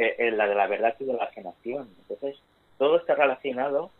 eh, 0.00 0.30
la 0.30 0.48
de 0.48 0.54
la 0.54 0.66
verdad 0.66 0.94
y 0.98 1.04
de 1.04 1.12
la 1.12 1.32
sanación. 1.32 1.88
Entonces, 2.00 2.40
todo 2.78 2.96
está 2.96 3.14
relacionado, 3.14 3.90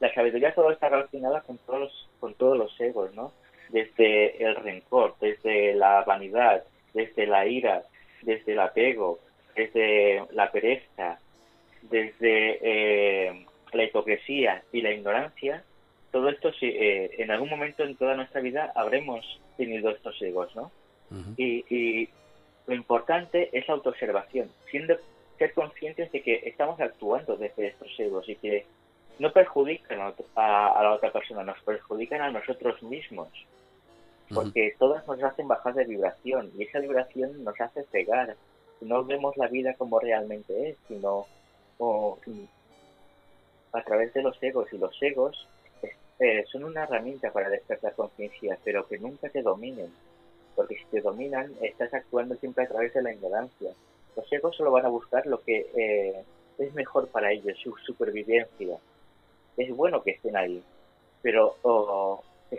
la 0.00 0.12
sabiduría 0.12 0.54
todo 0.54 0.70
está 0.70 0.88
relacionada 0.88 1.40
con 1.40 1.58
todos 1.58 1.80
los, 1.80 2.08
con 2.20 2.34
todos 2.34 2.58
los 2.58 2.80
egos, 2.80 3.14
¿no? 3.14 3.32
Desde 3.70 4.44
el 4.44 4.56
rencor, 4.56 5.14
desde 5.20 5.74
la 5.74 6.02
vanidad, 6.04 6.64
desde 6.92 7.26
la 7.26 7.46
ira, 7.46 7.82
desde 8.22 8.52
el 8.52 8.60
apego, 8.60 9.18
desde 9.54 10.22
la 10.32 10.50
pereza, 10.50 11.18
desde 11.82 12.58
eh, 12.62 13.46
la 13.72 13.84
hipocresía 13.84 14.62
y 14.72 14.82
la 14.82 14.92
ignorancia, 14.92 15.64
todo 16.10 16.28
esto 16.28 16.52
si, 16.52 16.66
eh, 16.66 17.10
en 17.18 17.30
algún 17.30 17.48
momento 17.48 17.82
en 17.82 17.96
toda 17.96 18.14
nuestra 18.14 18.40
vida 18.40 18.70
habremos 18.74 19.40
tenido 19.56 19.90
estos 19.90 20.20
egos, 20.20 20.54
¿no? 20.54 20.70
y, 21.36 21.64
y, 21.74 22.08
lo 22.66 22.74
importante 22.74 23.50
es 23.52 23.66
la 23.66 23.74
autoobservación, 23.74 24.48
siendo 24.70 24.96
ser 25.42 25.54
conscientes 25.54 26.12
de 26.12 26.22
que 26.22 26.34
estamos 26.44 26.80
actuando 26.80 27.36
desde 27.36 27.66
estos 27.66 27.88
egos 27.98 28.28
y 28.28 28.36
que 28.36 28.64
no 29.18 29.32
perjudican 29.32 30.00
a, 30.36 30.82
la 30.82 30.92
otra 30.92 31.12
persona, 31.12 31.42
nos 31.42 31.60
perjudican 31.62 32.20
a 32.20 32.30
nosotros 32.30 32.80
mismos. 32.84 33.28
Porque 34.32 34.76
todas 34.78 35.06
nos 35.06 35.20
hacen 35.22 35.48
bajar 35.48 35.74
de 35.74 35.84
vibración 35.84 36.52
y 36.56 36.62
esa 36.62 36.78
vibración 36.78 37.42
nos 37.42 37.60
hace 37.60 37.82
cegar. 37.90 38.36
No 38.80 39.04
vemos 39.04 39.36
la 39.36 39.48
vida 39.48 39.74
como 39.74 39.98
realmente 39.98 40.70
es, 40.70 40.76
sino 40.86 41.26
a 43.72 43.82
través 43.82 44.14
de 44.14 44.22
los 44.22 44.40
egos. 44.42 44.72
Y 44.72 44.78
los 44.78 44.96
egos 45.02 45.48
eh, 46.20 46.44
son 46.52 46.64
una 46.64 46.84
herramienta 46.84 47.32
para 47.32 47.50
despertar 47.50 47.94
conciencia, 47.94 48.56
pero 48.64 48.86
que 48.86 48.98
nunca 48.98 49.28
te 49.28 49.42
dominen. 49.42 49.92
Porque 50.54 50.76
si 50.76 50.84
te 50.84 51.00
dominan, 51.00 51.52
estás 51.60 51.92
actuando 51.92 52.36
siempre 52.36 52.64
a 52.64 52.68
través 52.68 52.94
de 52.94 53.02
la 53.02 53.12
ignorancia 53.12 53.72
los 54.16 54.32
egos 54.32 54.56
solo 54.56 54.70
van 54.70 54.86
a 54.86 54.90
buscar 54.90 55.26
lo 55.26 55.40
que 55.40 55.70
eh, 55.74 56.24
es 56.58 56.74
mejor 56.74 57.08
para 57.08 57.32
ellos, 57.32 57.58
su 57.62 57.74
supervivencia. 57.84 58.78
Es 59.56 59.74
bueno 59.74 60.02
que 60.02 60.12
estén 60.12 60.36
ahí, 60.36 60.62
pero 61.20 61.56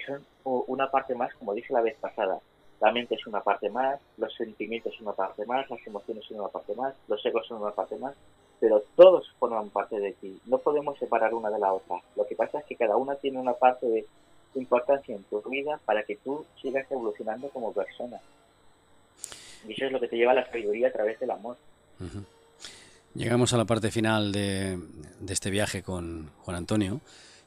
son 0.05 0.25
una 0.43 0.89
parte 0.89 1.15
más, 1.15 1.33
como 1.35 1.53
dije 1.53 1.73
la 1.73 1.81
vez 1.81 1.95
pasada. 1.99 2.39
La 2.79 2.91
mente 2.91 3.15
es 3.15 3.25
una 3.27 3.41
parte 3.41 3.69
más, 3.69 3.99
los 4.17 4.33
sentimientos 4.35 4.93
son 4.95 5.07
una 5.07 5.15
parte 5.15 5.45
más, 5.45 5.69
las 5.69 5.87
emociones 5.87 6.25
son 6.25 6.39
una 6.39 6.49
parte 6.49 6.75
más, 6.75 6.93
los 7.07 7.25
egos 7.25 7.47
son 7.47 7.61
una 7.61 7.71
parte 7.71 7.95
más, 7.95 8.13
pero 8.59 8.83
todos 8.95 9.31
forman 9.39 9.69
parte 9.69 9.99
de 9.99 10.11
ti. 10.13 10.39
No 10.45 10.57
podemos 10.57 10.97
separar 10.99 11.33
una 11.33 11.49
de 11.49 11.59
la 11.59 11.73
otra. 11.73 12.01
Lo 12.15 12.25
que 12.25 12.35
pasa 12.35 12.59
es 12.59 12.65
que 12.65 12.75
cada 12.75 12.97
una 12.97 13.15
tiene 13.15 13.39
una 13.39 13.53
parte 13.53 13.87
de 13.87 14.05
importancia 14.55 15.15
en 15.15 15.23
tu 15.23 15.41
vida 15.49 15.79
para 15.85 16.03
que 16.03 16.17
tú 16.17 16.45
sigas 16.61 16.89
evolucionando 16.91 17.49
como 17.49 17.73
persona. 17.73 18.19
Y 19.67 19.73
eso 19.73 19.86
es 19.86 19.91
lo 19.91 19.99
que 19.99 20.08
te 20.08 20.17
lleva 20.17 20.32
a 20.32 20.36
la 20.36 20.45
sabiduría 20.45 20.89
a 20.89 20.91
través 20.91 21.19
del 21.19 21.32
amor. 21.32 21.58
Llegamos 23.15 23.54
a 23.54 23.58
la 23.58 23.65
parte 23.65 23.91
final 23.91 24.32
de, 24.32 24.78
este 25.28 25.49
viaje 25.49 25.84
con 25.84 26.30
Juan 26.43 26.58
Antonio 26.58 27.02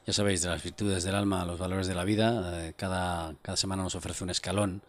ya 0.07 0.13
sabéis, 0.13 0.41
de 0.41 0.47
las 0.47 0.63
virtudes 0.63 1.03
del 1.03 1.15
alma 1.15 1.41
a 1.41 1.45
los 1.45 1.59
valores 1.59 1.85
de 1.85 1.93
la 1.93 2.05
vida. 2.05 2.65
Eh, 2.65 2.73
cada, 2.77 3.35
cada 3.41 3.57
semana 3.57 3.83
nos 3.83 3.93
ofrece 3.93 4.23
un 4.23 4.29
escalón 4.29 4.81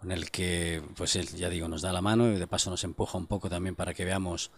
con 0.00 0.10
el 0.10 0.30
que, 0.30 0.82
pues 0.96 1.16
él, 1.16 1.28
ya 1.28 1.50
digo, 1.50 1.68
nos 1.68 1.82
da 1.82 1.92
la 1.92 2.00
mano 2.00 2.32
y 2.32 2.38
de 2.38 2.46
paso 2.46 2.70
nos 2.70 2.82
empuja 2.84 3.18
un 3.18 3.26
poco 3.26 3.50
también 3.50 3.74
para 3.74 3.92
que 3.92 4.06
veamos 4.06 4.50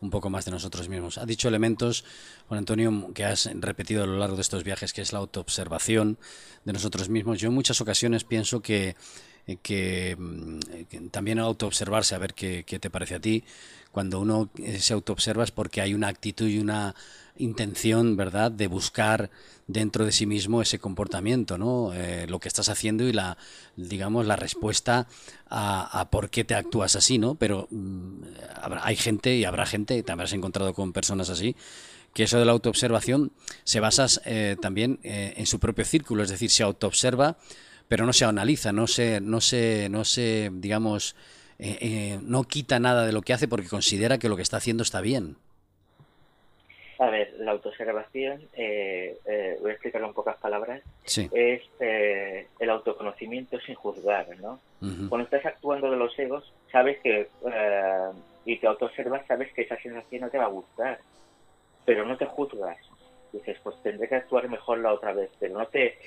un 0.00 0.10
poco 0.10 0.28
más 0.28 0.44
de 0.44 0.50
nosotros 0.50 0.88
mismos. 0.88 1.18
Ha 1.18 1.24
dicho 1.24 1.46
elementos, 1.46 2.04
Juan 2.48 2.58
Antonio, 2.58 3.12
que 3.14 3.24
has 3.24 3.48
repetido 3.54 4.02
a 4.02 4.06
lo 4.08 4.18
largo 4.18 4.34
de 4.34 4.42
estos 4.42 4.64
viajes, 4.64 4.92
que 4.92 5.02
es 5.02 5.12
la 5.12 5.20
autoobservación 5.20 6.18
de 6.64 6.72
nosotros 6.72 7.08
mismos. 7.08 7.38
Yo 7.38 7.48
en 7.48 7.54
muchas 7.54 7.80
ocasiones 7.80 8.24
pienso 8.24 8.60
que, 8.60 8.96
que, 9.62 10.16
mm, 10.18 11.08
también 11.10 11.38
autoobservarse, 11.38 12.14
a 12.14 12.18
ver 12.18 12.34
qué, 12.34 12.64
qué, 12.66 12.78
te 12.78 12.90
parece 12.90 13.14
a 13.14 13.20
ti, 13.20 13.44
cuando 13.92 14.20
uno 14.20 14.50
eh, 14.58 14.78
se 14.78 14.92
autoobserva 14.92 15.44
es 15.44 15.50
porque 15.50 15.80
hay 15.80 15.94
una 15.94 16.08
actitud 16.08 16.48
y 16.48 16.58
una 16.58 16.94
intención, 17.38 18.16
¿verdad?, 18.16 18.50
de 18.50 18.66
buscar 18.66 19.30
dentro 19.66 20.04
de 20.04 20.12
sí 20.12 20.26
mismo 20.26 20.62
ese 20.62 20.78
comportamiento, 20.78 21.58
¿no? 21.58 21.92
Eh, 21.92 22.26
lo 22.28 22.38
que 22.38 22.48
estás 22.48 22.68
haciendo 22.68 23.04
y 23.04 23.12
la, 23.12 23.36
digamos, 23.76 24.26
la 24.26 24.36
respuesta 24.36 25.08
a, 25.48 26.08
por 26.10 26.30
qué 26.30 26.44
te 26.44 26.54
actúas 26.54 26.96
así, 26.96 27.18
¿no? 27.18 27.34
Pero 27.34 27.68
mm, 27.70 28.22
hay 28.82 28.96
gente 28.96 29.34
y 29.36 29.44
habrá 29.44 29.66
gente, 29.66 30.02
te 30.02 30.12
habrás 30.12 30.32
encontrado 30.32 30.72
con 30.74 30.92
personas 30.92 31.30
así, 31.30 31.56
que 32.14 32.22
eso 32.24 32.38
de 32.38 32.44
la 32.44 32.52
autoobservación 32.52 33.32
se 33.64 33.80
basa 33.80 34.06
eh, 34.24 34.56
también 34.60 34.98
eh, 35.02 35.34
en 35.36 35.46
su 35.46 35.58
propio 35.58 35.84
círculo, 35.84 36.22
es 36.22 36.30
decir, 36.30 36.50
se 36.50 36.62
autoobserva, 36.62 37.36
pero 37.88 38.06
no 38.06 38.12
se 38.12 38.24
analiza, 38.24 38.72
no 38.72 38.86
se, 38.86 39.20
no 39.20 39.40
se, 39.40 39.88
no 39.88 40.04
se 40.04 40.50
digamos, 40.52 41.16
no 42.22 42.44
quita 42.44 42.78
nada 42.80 43.06
de 43.06 43.12
lo 43.12 43.22
que 43.22 43.32
hace 43.32 43.48
porque 43.48 43.68
considera 43.68 44.18
que 44.18 44.28
lo 44.28 44.36
que 44.36 44.42
está 44.42 44.58
haciendo 44.58 44.82
está 44.82 45.00
bien. 45.00 45.36
A 46.98 47.10
ver, 47.10 47.34
la 47.38 47.52
autoobservación, 47.52 48.40
eh, 48.54 49.18
eh, 49.26 49.58
voy 49.60 49.70
a 49.70 49.72
explicarlo 49.74 50.08
en 50.08 50.14
pocas 50.14 50.36
palabras, 50.38 50.82
es 51.04 51.62
eh, 51.78 52.46
el 52.58 52.70
autoconocimiento 52.70 53.60
sin 53.60 53.74
juzgar, 53.74 54.26
¿no? 54.40 54.60
Cuando 55.08 55.24
estás 55.24 55.44
actuando 55.44 55.90
de 55.90 55.96
los 55.96 56.16
egos, 56.18 56.52
sabes 56.70 56.98
que, 57.00 57.28
y 58.44 58.56
te 58.56 58.66
autoobservas, 58.66 59.26
sabes 59.26 59.52
que 59.52 59.62
esa 59.62 59.76
sensación 59.80 60.22
no 60.22 60.30
te 60.30 60.38
va 60.38 60.44
a 60.44 60.48
gustar, 60.48 61.00
pero 61.84 62.06
no 62.06 62.16
te 62.16 62.24
juzgas. 62.24 62.78
Dices, 63.32 63.58
pues 63.62 63.76
tendré 63.82 64.08
que 64.08 64.16
actuar 64.16 64.48
mejor 64.48 64.78
la 64.78 64.92
otra 64.92 65.12
vez, 65.12 65.30
pero 65.38 65.58
no 65.58 65.66
te, 65.66 65.98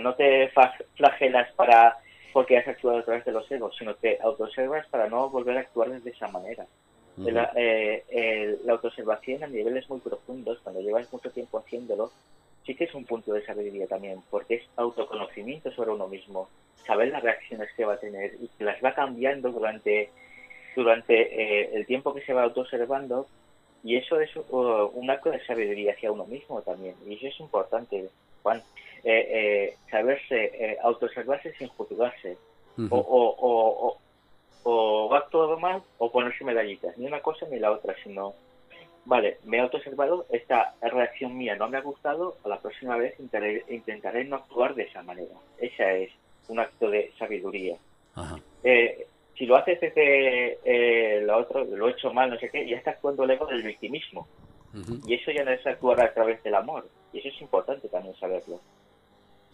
no 0.00 0.14
te 0.14 0.50
flagelas 0.94 1.52
para 1.52 1.98
porque 2.32 2.58
has 2.58 2.68
actuado 2.68 2.98
a 2.98 3.02
través 3.02 3.24
de 3.24 3.32
los 3.32 3.50
egos, 3.50 3.74
sino 3.76 3.94
te 3.94 4.18
autoobservas 4.20 4.86
para 4.88 5.08
no 5.08 5.28
volver 5.30 5.56
a 5.56 5.60
actuar 5.60 5.90
de 5.90 6.10
esa 6.10 6.28
manera. 6.28 6.66
Eh, 7.26 8.58
la 8.64 8.74
autoobservación 8.74 9.42
a 9.42 9.48
niveles 9.48 9.88
muy 9.90 10.00
profundos, 10.00 10.60
cuando 10.62 10.80
llevas 10.80 11.12
mucho 11.12 11.30
tiempo 11.30 11.58
haciéndolo, 11.58 12.12
sí 12.64 12.74
que 12.74 12.84
es 12.84 12.94
un 12.94 13.04
punto 13.04 13.32
de 13.32 13.44
sabiduría 13.44 13.86
también, 13.86 14.20
porque 14.30 14.56
es 14.56 14.62
autoconocimiento 14.76 15.72
sobre 15.72 15.90
uno 15.90 16.06
mismo, 16.06 16.48
saber 16.86 17.08
las 17.08 17.22
reacciones 17.22 17.70
que 17.76 17.84
va 17.84 17.94
a 17.94 17.98
tener 17.98 18.34
y 18.40 18.48
que 18.48 18.64
las 18.64 18.82
va 18.84 18.94
cambiando 18.94 19.50
durante, 19.50 20.10
durante 20.76 21.14
eh, 21.14 21.70
el 21.72 21.86
tiempo 21.86 22.14
que 22.14 22.22
se 22.22 22.34
va 22.34 22.44
autoobservando, 22.44 23.26
y 23.84 23.96
eso 23.96 24.20
es 24.20 24.34
uh, 24.36 24.90
un 24.94 25.10
acto 25.10 25.30
de 25.30 25.44
sabiduría 25.44 25.92
hacia 25.92 26.12
uno 26.12 26.26
mismo 26.26 26.62
también, 26.62 26.94
y 27.06 27.14
eso 27.14 27.26
es 27.26 27.40
importante, 27.40 28.08
Juan. 28.42 28.62
Eh, 29.04 29.76
saberse, 29.90 30.76
autoobservarse 30.82 31.54
sin 31.54 31.68
juzgarse, 31.68 32.36
o, 32.90 33.98
o 34.64 35.14
actuado 35.14 35.58
mal 35.58 35.82
o 35.98 36.10
ponerse 36.10 36.44
medallitas, 36.44 36.96
ni 36.98 37.06
una 37.06 37.20
cosa 37.20 37.46
ni 37.50 37.58
la 37.58 37.70
otra, 37.70 37.94
sino, 38.02 38.34
vale, 39.04 39.38
me 39.44 39.56
he 39.56 39.60
autoobservado, 39.60 40.26
esta 40.30 40.74
reacción 40.82 41.38
mía 41.38 41.56
no 41.56 41.68
me 41.68 41.78
ha 41.78 41.80
gustado, 41.80 42.36
a 42.44 42.48
la 42.48 42.58
próxima 42.58 42.96
vez 42.96 43.14
intentaré, 43.18 44.24
no 44.24 44.36
actuar 44.36 44.74
de 44.74 44.82
esa 44.82 45.02
manera. 45.02 45.34
Esa 45.58 45.92
es 45.92 46.10
un 46.48 46.58
acto 46.58 46.90
de 46.90 47.12
sabiduría. 47.18 47.76
Eh, 48.62 49.06
si 49.38 49.46
lo 49.46 49.56
haces 49.56 49.80
desde 49.80 50.58
eh, 50.64 51.22
lo 51.22 51.38
otro, 51.38 51.64
lo 51.64 51.88
he 51.88 51.92
hecho 51.92 52.12
mal, 52.12 52.30
no 52.30 52.38
sé 52.38 52.50
qué, 52.50 52.68
ya 52.68 52.76
está 52.76 52.90
actuando 52.90 53.24
el 53.24 53.30
ego 53.30 53.46
del 53.46 53.62
victimismo. 53.62 54.26
Y 55.06 55.14
eso 55.14 55.30
ya 55.30 55.44
no 55.44 55.50
es 55.50 55.66
actuar 55.66 56.00
a 56.00 56.12
través 56.12 56.42
del 56.42 56.54
amor. 56.54 56.88
Y 57.12 57.18
eso 57.18 57.28
es 57.28 57.40
importante 57.40 57.88
también 57.88 58.14
saberlo. 58.16 58.60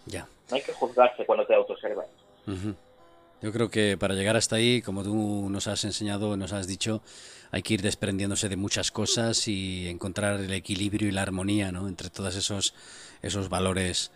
Ya. 0.07 0.27
No 0.51 0.57
hay 0.57 0.63
que 0.63 0.73
juzgarse 0.73 1.25
cuando 1.25 1.47
te 1.47 1.55
autoobservas. 1.55 2.07
Yo 3.41 3.53
creo 3.53 3.71
que 3.71 3.97
para 3.97 4.15
llegar 4.15 4.37
hasta 4.37 4.57
ahí, 4.57 4.83
como 4.83 5.03
tú 5.03 5.49
nos 5.51 5.67
has 5.67 5.85
enseñado, 5.85 6.37
nos 6.37 6.53
has 6.53 6.67
dicho, 6.67 7.03
hay 7.53 7.63
que 7.63 7.75
ir 7.75 7.83
desprendiéndose 7.83 8.49
de 8.49 8.57
muchas 8.57 8.91
cosas 8.91 9.47
y 9.49 9.89
encontrar 9.89 10.41
el 10.41 10.53
equilibrio 10.53 11.09
y 11.09 11.13
la 11.13 11.23
armonía 11.23 11.71
¿no? 11.71 11.89
entre 11.89 12.11
todos 12.11 12.37
esos, 12.37 12.75
esos 13.23 13.49
valores 13.49 14.11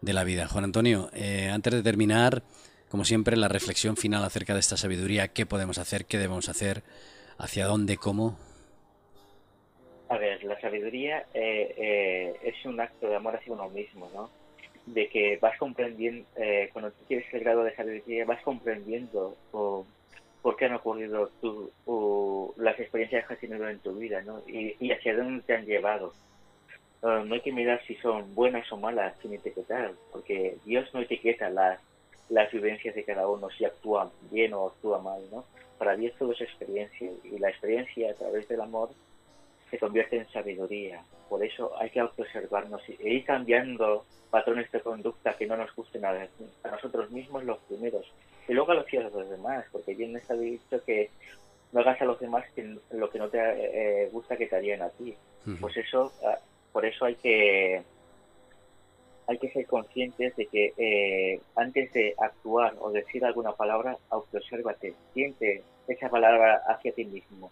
de 0.00 0.12
la 0.12 0.24
vida. 0.24 0.48
Juan 0.48 0.64
Antonio, 0.64 1.10
eh, 1.12 1.50
antes 1.52 1.72
de 1.72 1.82
terminar, 1.82 2.42
como 2.90 3.04
siempre, 3.04 3.36
la 3.36 3.48
reflexión 3.48 3.96
final 3.96 4.24
acerca 4.24 4.52
de 4.52 4.60
esta 4.60 4.76
sabiduría, 4.76 5.28
qué 5.28 5.46
podemos 5.46 5.78
hacer, 5.78 6.06
qué 6.06 6.18
debemos 6.18 6.48
hacer, 6.48 6.82
hacia 7.38 7.66
dónde, 7.66 7.96
cómo. 7.96 8.36
A 10.08 10.18
ver, 10.18 10.42
la 10.42 10.60
sabiduría 10.60 11.24
eh, 11.32 11.74
eh, 11.78 12.34
es 12.42 12.66
un 12.66 12.80
acto 12.80 13.08
de 13.08 13.14
amor 13.14 13.36
hacia 13.36 13.52
uno 13.52 13.68
mismo, 13.68 14.10
¿no? 14.12 14.28
de 14.86 15.08
que 15.08 15.38
vas 15.40 15.56
comprendiendo, 15.58 16.26
eh, 16.36 16.68
cuando 16.72 16.90
tú 16.90 17.04
quieres 17.06 17.32
el 17.32 17.40
grado 17.40 17.62
de 17.62 17.76
sabiduría, 17.76 18.24
vas 18.24 18.42
comprendiendo 18.42 19.36
por 19.52 20.56
qué 20.56 20.64
han 20.64 20.74
ocurrido 20.74 21.30
tu, 21.40 22.54
las 22.56 22.78
experiencias 22.80 23.26
que 23.26 23.34
has 23.34 23.40
tenido 23.40 23.68
en 23.68 23.78
tu 23.78 23.92
vida, 23.94 24.22
¿no? 24.22 24.42
Y, 24.48 24.90
hacia 24.90 25.16
dónde 25.16 25.42
te 25.42 25.54
han 25.54 25.66
llevado. 25.66 26.12
Ah, 27.02 27.22
no 27.24 27.34
hay 27.34 27.40
que 27.40 27.52
mirar 27.52 27.80
si 27.86 27.94
son 27.96 28.34
buenas 28.34 28.70
o 28.72 28.76
malas 28.76 29.16
sin 29.20 29.34
etiquetar, 29.34 29.92
porque 30.10 30.56
Dios 30.64 30.92
no 30.92 31.00
etiqueta 31.00 31.50
las, 31.50 31.80
las 32.30 32.50
vivencias 32.50 32.94
de 32.94 33.04
cada 33.04 33.28
uno, 33.28 33.50
si 33.50 33.64
actúa 33.64 34.10
bien 34.30 34.54
o 34.54 34.68
actúa 34.68 35.00
mal, 35.00 35.22
¿no? 35.30 35.44
Para 35.78 35.96
Dios 35.96 36.14
todo 36.18 36.32
es 36.32 36.40
experiencia, 36.40 37.10
y 37.24 37.38
la 37.38 37.50
experiencia 37.50 38.10
a 38.10 38.14
través 38.14 38.48
del 38.48 38.60
amor 38.60 38.90
se 39.70 39.78
convierte 39.78 40.16
en 40.16 40.28
sabiduría. 40.30 41.02
Por 41.28 41.44
eso 41.44 41.72
hay 41.78 41.90
que 41.90 42.02
observarnos 42.02 42.82
e 42.88 42.96
ir 43.08 43.24
cambiando 43.24 44.04
patrones 44.30 44.70
de 44.70 44.80
conducta 44.80 45.36
que 45.36 45.46
no 45.46 45.56
nos 45.56 45.74
gusten 45.74 46.04
a, 46.04 46.28
nosotros 46.70 47.10
mismos 47.10 47.44
los 47.44 47.58
primeros 47.60 48.06
y 48.48 48.52
luego 48.52 48.72
a 48.72 48.76
los 48.76 48.86
a 48.86 49.16
los 49.16 49.30
demás, 49.30 49.64
porque 49.70 49.94
bien 49.94 50.16
está 50.16 50.34
dicho 50.34 50.82
que 50.84 51.10
no 51.72 51.80
hagas 51.80 52.00
a 52.00 52.04
los 52.04 52.18
demás 52.18 52.44
lo 52.90 53.10
que 53.10 53.18
no 53.18 53.28
te 53.28 53.38
eh, 53.38 54.08
gusta 54.10 54.36
que 54.36 54.46
te 54.46 54.56
harían 54.56 54.82
a 54.82 54.90
ti. 54.90 55.14
Pues 55.60 55.76
eso, 55.76 56.12
ah, 56.24 56.38
por 56.72 56.84
eso 56.84 57.04
hay 57.04 57.14
que 57.16 57.82
hay 59.30 59.38
que 59.38 59.48
ser 59.50 59.64
conscientes 59.66 60.34
de 60.34 60.46
que 60.46 60.74
eh, 60.76 61.40
antes 61.54 61.92
de 61.92 62.16
actuar 62.18 62.74
o 62.80 62.90
decir 62.90 63.24
alguna 63.24 63.52
palabra, 63.52 63.96
autoobsérvate, 64.10 64.92
siente 65.14 65.62
esa 65.86 66.08
palabra 66.08 66.64
hacia 66.66 66.90
ti 66.90 67.04
mismo. 67.04 67.48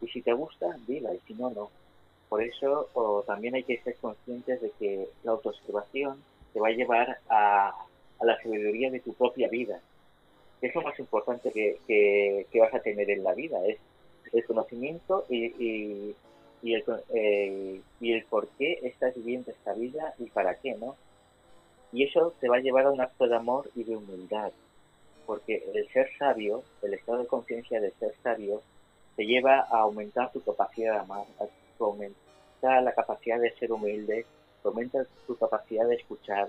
Y 0.00 0.06
si 0.06 0.22
te 0.22 0.32
gusta, 0.32 0.68
dila, 0.86 1.12
y 1.12 1.18
si 1.26 1.34
no, 1.34 1.50
no. 1.50 1.68
Por 2.28 2.44
eso 2.44 2.88
también 3.26 3.56
hay 3.56 3.64
que 3.64 3.82
ser 3.82 3.96
conscientes 3.96 4.62
de 4.62 4.70
que 4.78 5.08
la 5.24 5.32
autoobservación 5.32 6.22
te 6.52 6.60
va 6.60 6.68
a 6.68 6.70
llevar 6.70 7.18
a, 7.28 7.74
la 8.20 8.40
sabiduría 8.40 8.88
de 8.92 9.00
tu 9.00 9.14
propia 9.14 9.48
vida. 9.48 9.80
Es 10.60 10.72
lo 10.76 10.82
más 10.82 10.96
importante 11.00 11.50
que, 11.50 12.46
vas 12.60 12.72
a 12.72 12.78
tener 12.78 13.10
en 13.10 13.24
la 13.24 13.34
vida, 13.34 13.58
es 13.66 13.78
el 14.32 14.44
conocimiento 14.44 15.26
y, 15.28 15.46
y, 15.58 16.14
el, 16.72 16.84
eh, 17.12 17.82
y 18.00 18.12
el 18.12 18.24
por 18.24 18.48
qué 18.56 18.78
estás 18.82 19.14
viviendo 19.14 19.50
esta 19.50 19.74
vida 19.74 20.14
y 20.18 20.30
para 20.30 20.54
qué, 20.54 20.74
¿no? 20.76 20.96
Y 21.92 22.04
eso 22.04 22.32
te 22.40 22.48
va 22.48 22.56
a 22.56 22.60
llevar 22.60 22.86
a 22.86 22.90
un 22.90 23.02
acto 23.02 23.28
de 23.28 23.36
amor 23.36 23.70
y 23.74 23.84
de 23.84 23.96
humildad, 23.96 24.50
porque 25.26 25.62
el 25.74 25.86
ser 25.90 26.08
sabio, 26.18 26.62
el 26.82 26.94
estado 26.94 27.18
de 27.18 27.26
conciencia 27.26 27.80
de 27.80 27.90
ser 27.92 28.14
sabio, 28.22 28.62
te 29.16 29.26
lleva 29.26 29.60
a 29.60 29.80
aumentar 29.80 30.32
tu 30.32 30.40
capacidad 30.42 30.94
de 30.94 31.00
amar, 31.00 31.26
a 31.38 31.46
aumentar 31.84 32.82
la 32.82 32.92
capacidad 32.94 33.38
de 33.38 33.54
ser 33.56 33.70
humilde, 33.70 34.24
aumenta 34.64 35.04
tu 35.26 35.36
capacidad 35.36 35.86
de 35.86 35.96
escuchar 35.96 36.48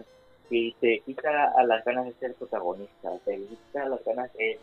y 0.50 0.74
te 0.76 1.00
quita 1.00 1.52
a 1.56 1.64
las 1.64 1.84
ganas 1.84 2.06
de 2.06 2.14
ser 2.14 2.34
protagonista, 2.36 3.12
te 3.26 3.38
quita 3.38 3.90
las 3.90 4.04
ganas 4.06 4.32
de, 4.34 4.58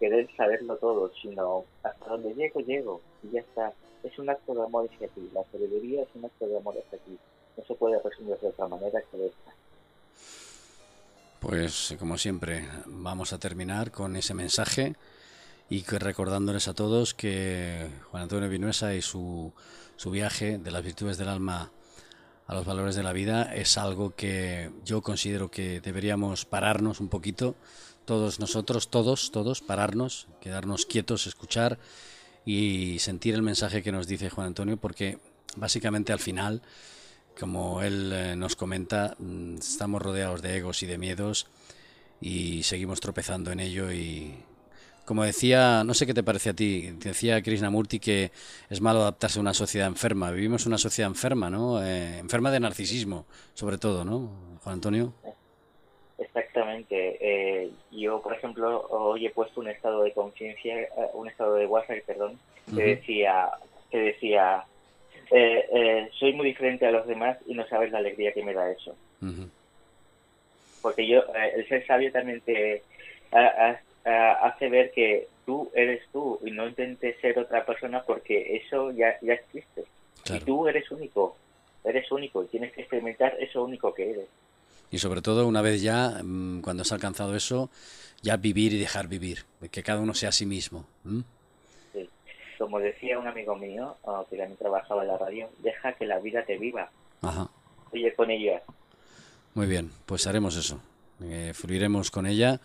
querer 0.00 0.28
saberlo 0.36 0.76
todo, 0.78 1.12
sino 1.22 1.64
hasta 1.82 2.06
donde 2.06 2.34
llego, 2.34 2.60
llego 2.60 3.00
y 3.24 3.34
ya 3.34 3.40
está. 3.40 3.72
Es 4.02 4.18
un 4.18 4.28
acto 4.28 4.54
de 4.54 4.62
amor 4.62 4.88
hacia 4.92 5.08
ti, 5.08 5.28
la 5.32 5.42
sabiduría 5.50 6.02
es 6.02 6.08
un 6.14 6.24
acto 6.24 6.46
de 6.46 6.56
amor 6.56 6.74
hacia 6.78 6.98
ti. 6.98 7.18
No 7.56 7.64
se 7.64 7.74
puede 7.74 8.00
resumir 8.02 8.36
de 8.38 8.48
otra 8.48 8.68
manera 8.68 9.00
que 9.10 9.26
esta. 9.26 9.54
Pues 11.40 11.94
como 11.98 12.18
siempre, 12.18 12.66
vamos 12.86 13.32
a 13.32 13.38
terminar 13.38 13.90
con 13.90 14.16
ese 14.16 14.34
mensaje 14.34 14.94
y 15.68 15.82
que 15.82 15.98
recordándoles 15.98 16.68
a 16.68 16.74
todos 16.74 17.14
que 17.14 17.88
Juan 18.10 18.24
Antonio 18.24 18.48
Vinuesa 18.48 18.94
y 18.94 19.02
su 19.02 19.52
su 19.96 20.10
viaje 20.10 20.58
de 20.58 20.70
las 20.70 20.82
virtudes 20.82 21.18
del 21.18 21.28
alma 21.28 21.70
a 22.46 22.54
los 22.54 22.66
valores 22.66 22.94
de 22.94 23.02
la 23.02 23.12
vida 23.12 23.54
es 23.54 23.78
algo 23.78 24.14
que 24.14 24.70
yo 24.84 25.02
considero 25.02 25.50
que 25.50 25.80
deberíamos 25.80 26.44
pararnos 26.44 27.00
un 27.00 27.08
poquito, 27.08 27.54
todos 28.04 28.38
nosotros, 28.38 28.88
todos, 28.88 29.30
todos, 29.30 29.62
pararnos, 29.62 30.26
quedarnos 30.40 30.84
quietos, 30.84 31.26
escuchar 31.26 31.78
y 32.44 32.98
sentir 32.98 33.34
el 33.34 33.42
mensaje 33.42 33.82
que 33.82 33.92
nos 33.92 34.06
dice 34.06 34.30
Juan 34.30 34.48
Antonio, 34.48 34.76
porque 34.76 35.18
básicamente 35.56 36.12
al 36.12 36.18
final 36.18 36.62
como 37.38 37.82
él 37.82 38.12
eh, 38.12 38.36
nos 38.36 38.56
comenta, 38.56 39.16
mm, 39.18 39.56
estamos 39.56 40.00
rodeados 40.00 40.42
de 40.42 40.56
egos 40.56 40.82
y 40.82 40.86
de 40.86 40.98
miedos 40.98 41.46
y 42.20 42.62
seguimos 42.62 43.00
tropezando 43.00 43.50
en 43.50 43.60
ello 43.60 43.92
y 43.92 44.34
como 45.04 45.22
decía, 45.22 45.84
no 45.84 45.92
sé 45.92 46.06
qué 46.06 46.14
te 46.14 46.22
parece 46.22 46.50
a 46.50 46.54
ti, 46.54 46.92
decía 46.92 47.42
Krishnamurti 47.42 47.98
que 47.98 48.30
es 48.70 48.80
malo 48.80 49.00
adaptarse 49.00 49.38
a 49.38 49.42
una 49.42 49.52
sociedad 49.52 49.86
enferma. 49.86 50.30
Vivimos 50.30 50.64
una 50.64 50.78
sociedad 50.78 51.10
enferma, 51.10 51.50
¿no? 51.50 51.84
Eh, 51.84 52.18
enferma 52.18 52.50
de 52.50 52.60
narcisismo, 52.60 53.26
sobre 53.52 53.76
todo, 53.76 54.04
¿no, 54.04 54.58
Juan 54.62 54.74
Antonio? 54.74 55.12
Exactamente. 56.16 57.18
Eh, 57.20 57.70
yo, 58.00 58.20
por 58.20 58.34
ejemplo, 58.34 58.86
hoy 58.90 59.26
he 59.26 59.30
puesto 59.30 59.60
un 59.60 59.68
estado 59.68 60.02
de 60.02 60.12
conciencia, 60.12 60.82
eh, 60.82 60.88
un 61.14 61.28
estado 61.28 61.54
de 61.54 61.66
WhatsApp, 61.66 62.04
perdón, 62.06 62.38
que 62.74 62.82
decía, 62.82 63.50
que 63.90 63.98
decía, 63.98 64.64
soy 66.18 66.32
muy 66.32 66.46
diferente 66.46 66.86
a 66.86 66.90
los 66.90 67.06
demás 67.06 67.38
y 67.46 67.54
no 67.54 67.66
sabes 67.68 67.92
la 67.92 67.98
alegría 67.98 68.32
que 68.32 68.42
me 68.42 68.54
da 68.54 68.70
eso. 68.70 68.94
Porque 70.82 71.06
yo, 71.06 71.22
el 71.54 71.66
ser 71.68 71.86
sabio 71.86 72.12
también 72.12 72.40
te 72.40 72.82
hace 73.32 74.68
ver 74.68 74.90
que 74.92 75.28
tú 75.46 75.70
eres 75.74 76.02
tú 76.12 76.38
y 76.44 76.50
no 76.50 76.66
intentes 76.66 77.18
ser 77.20 77.38
otra 77.38 77.64
persona 77.64 78.02
porque 78.02 78.56
eso 78.56 78.90
ya, 78.92 79.18
ya 79.20 79.34
existe. 79.34 79.84
Y 80.32 80.40
tú 80.40 80.66
eres 80.68 80.90
único, 80.90 81.36
eres 81.84 82.10
único 82.10 82.42
y 82.42 82.46
tienes 82.46 82.72
que 82.72 82.82
experimentar 82.82 83.36
eso 83.40 83.62
único 83.64 83.92
que 83.92 84.10
eres. 84.10 84.26
Y 84.90 84.98
sobre 84.98 85.22
todo, 85.22 85.46
una 85.46 85.62
vez 85.62 85.82
ya, 85.82 86.20
mm, 86.22 86.60
cuando 86.60 86.82
has 86.82 86.92
alcanzado 86.92 87.34
eso, 87.34 87.70
ya 88.22 88.36
vivir 88.36 88.72
y 88.72 88.78
dejar 88.78 89.08
vivir, 89.08 89.44
que 89.70 89.82
cada 89.82 90.00
uno 90.00 90.14
sea 90.14 90.30
a 90.30 90.32
sí 90.32 90.46
mismo. 90.46 90.86
Sí. 91.92 92.08
Como 92.58 92.78
decía 92.78 93.18
un 93.18 93.26
amigo 93.26 93.56
mío, 93.56 93.96
ah, 94.06 94.24
que 94.30 94.36
también 94.36 94.56
trabajaba 94.56 95.02
en 95.02 95.08
la 95.08 95.18
radio, 95.18 95.48
deja 95.58 95.92
que 95.92 96.06
la 96.06 96.18
vida 96.20 96.44
te 96.44 96.56
viva. 96.56 96.90
Ajá. 97.22 97.50
Oye, 97.92 98.14
con 98.14 98.30
ella. 98.30 98.62
Muy 99.54 99.66
bien, 99.66 99.90
pues 100.06 100.26
haremos 100.26 100.56
eso. 100.56 100.80
Eh, 101.22 101.52
fluiremos 101.54 102.10
con 102.10 102.26
ella 102.26 102.60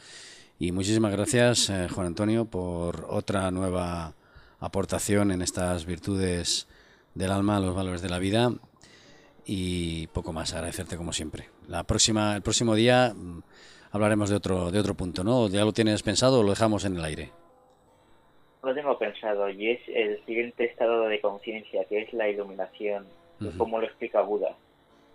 y 0.57 0.71
muchísimas 0.71 1.11
gracias, 1.11 1.69
eh, 1.69 1.87
Juan 1.87 2.07
Antonio, 2.07 2.45
por 2.45 3.05
otra 3.09 3.51
nueva 3.51 4.13
aportación 4.59 5.31
en 5.31 5.41
estas 5.41 5.85
virtudes 5.85 6.67
del 7.15 7.31
alma, 7.31 7.59
los 7.59 7.75
valores 7.75 8.01
de 8.01 8.09
la 8.09 8.19
vida. 8.19 8.51
Y 9.45 10.07
poco 10.07 10.33
más, 10.33 10.53
agradecerte 10.53 10.97
como 10.97 11.13
siempre. 11.13 11.49
La 11.69 11.83
próxima, 11.83 12.35
el 12.35 12.41
próximo 12.41 12.75
día 12.75 13.13
mm, 13.15 13.41
hablaremos 13.91 14.29
de 14.29 14.35
otro, 14.35 14.71
de 14.71 14.79
otro 14.79 14.95
punto, 14.95 15.23
¿no? 15.23 15.47
¿Ya 15.47 15.63
lo 15.63 15.71
tienes 15.71 16.03
pensado 16.03 16.39
o 16.39 16.43
lo 16.43 16.49
dejamos 16.49 16.83
en 16.83 16.97
el 16.97 17.05
aire? 17.05 17.29
Lo 18.61 18.73
tengo 18.73 18.97
pensado 18.97 19.49
y 19.49 19.69
es 19.69 19.79
el 19.87 20.23
siguiente 20.25 20.65
estado 20.65 21.03
de 21.03 21.21
conciencia, 21.21 21.85
que 21.85 22.01
es 22.01 22.13
la 22.13 22.27
iluminación, 22.27 23.05
como 23.57 23.79
lo 23.79 23.87
explica 23.87 24.21
Buda. 24.21 24.53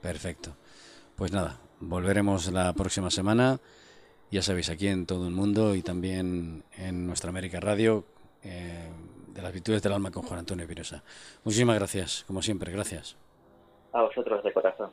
Perfecto. 0.00 0.56
Pues 1.16 1.30
nada, 1.30 1.58
volveremos 1.80 2.50
la 2.50 2.72
próxima 2.72 3.10
semana 3.10 3.60
ya 4.34 4.42
sabéis, 4.42 4.68
aquí 4.68 4.88
en 4.88 5.06
todo 5.06 5.28
el 5.28 5.32
mundo 5.32 5.76
y 5.76 5.82
también 5.82 6.64
en 6.76 7.06
nuestra 7.06 7.30
América 7.30 7.60
Radio, 7.60 8.02
eh, 8.42 8.90
de 9.28 9.42
las 9.42 9.52
virtudes 9.52 9.80
del 9.80 9.92
alma 9.92 10.10
con 10.10 10.24
Juan 10.24 10.40
Antonio 10.40 10.66
Pirosa. 10.66 11.04
Muchísimas 11.44 11.76
gracias, 11.76 12.24
como 12.26 12.42
siempre, 12.42 12.72
gracias. 12.72 13.16
A 13.92 14.02
vosotros 14.02 14.42
de 14.42 14.52
corazón. 14.52 14.90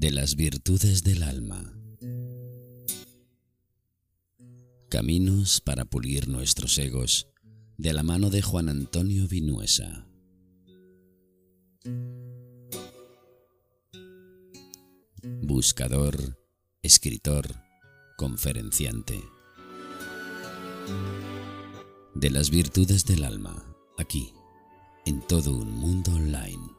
De 0.00 0.12
las 0.12 0.36
virtudes 0.36 1.02
del 1.02 1.24
alma. 1.24 1.76
Caminos 4.88 5.60
para 5.60 5.86
pulir 5.86 6.28
nuestros 6.28 6.78
egos, 6.78 7.26
de 7.78 7.92
la 7.92 8.04
mano 8.04 8.30
de 8.30 8.40
Juan 8.40 8.68
Antonio 8.68 9.26
Vinuesa. 9.26 10.06
Buscador, 15.42 16.38
escritor, 16.80 17.56
conferenciante. 18.16 19.20
De 22.14 22.30
las 22.30 22.50
virtudes 22.50 23.04
del 23.04 23.24
alma, 23.24 23.66
aquí, 23.98 24.32
en 25.06 25.26
todo 25.26 25.56
un 25.56 25.72
mundo 25.72 26.12
online. 26.12 26.77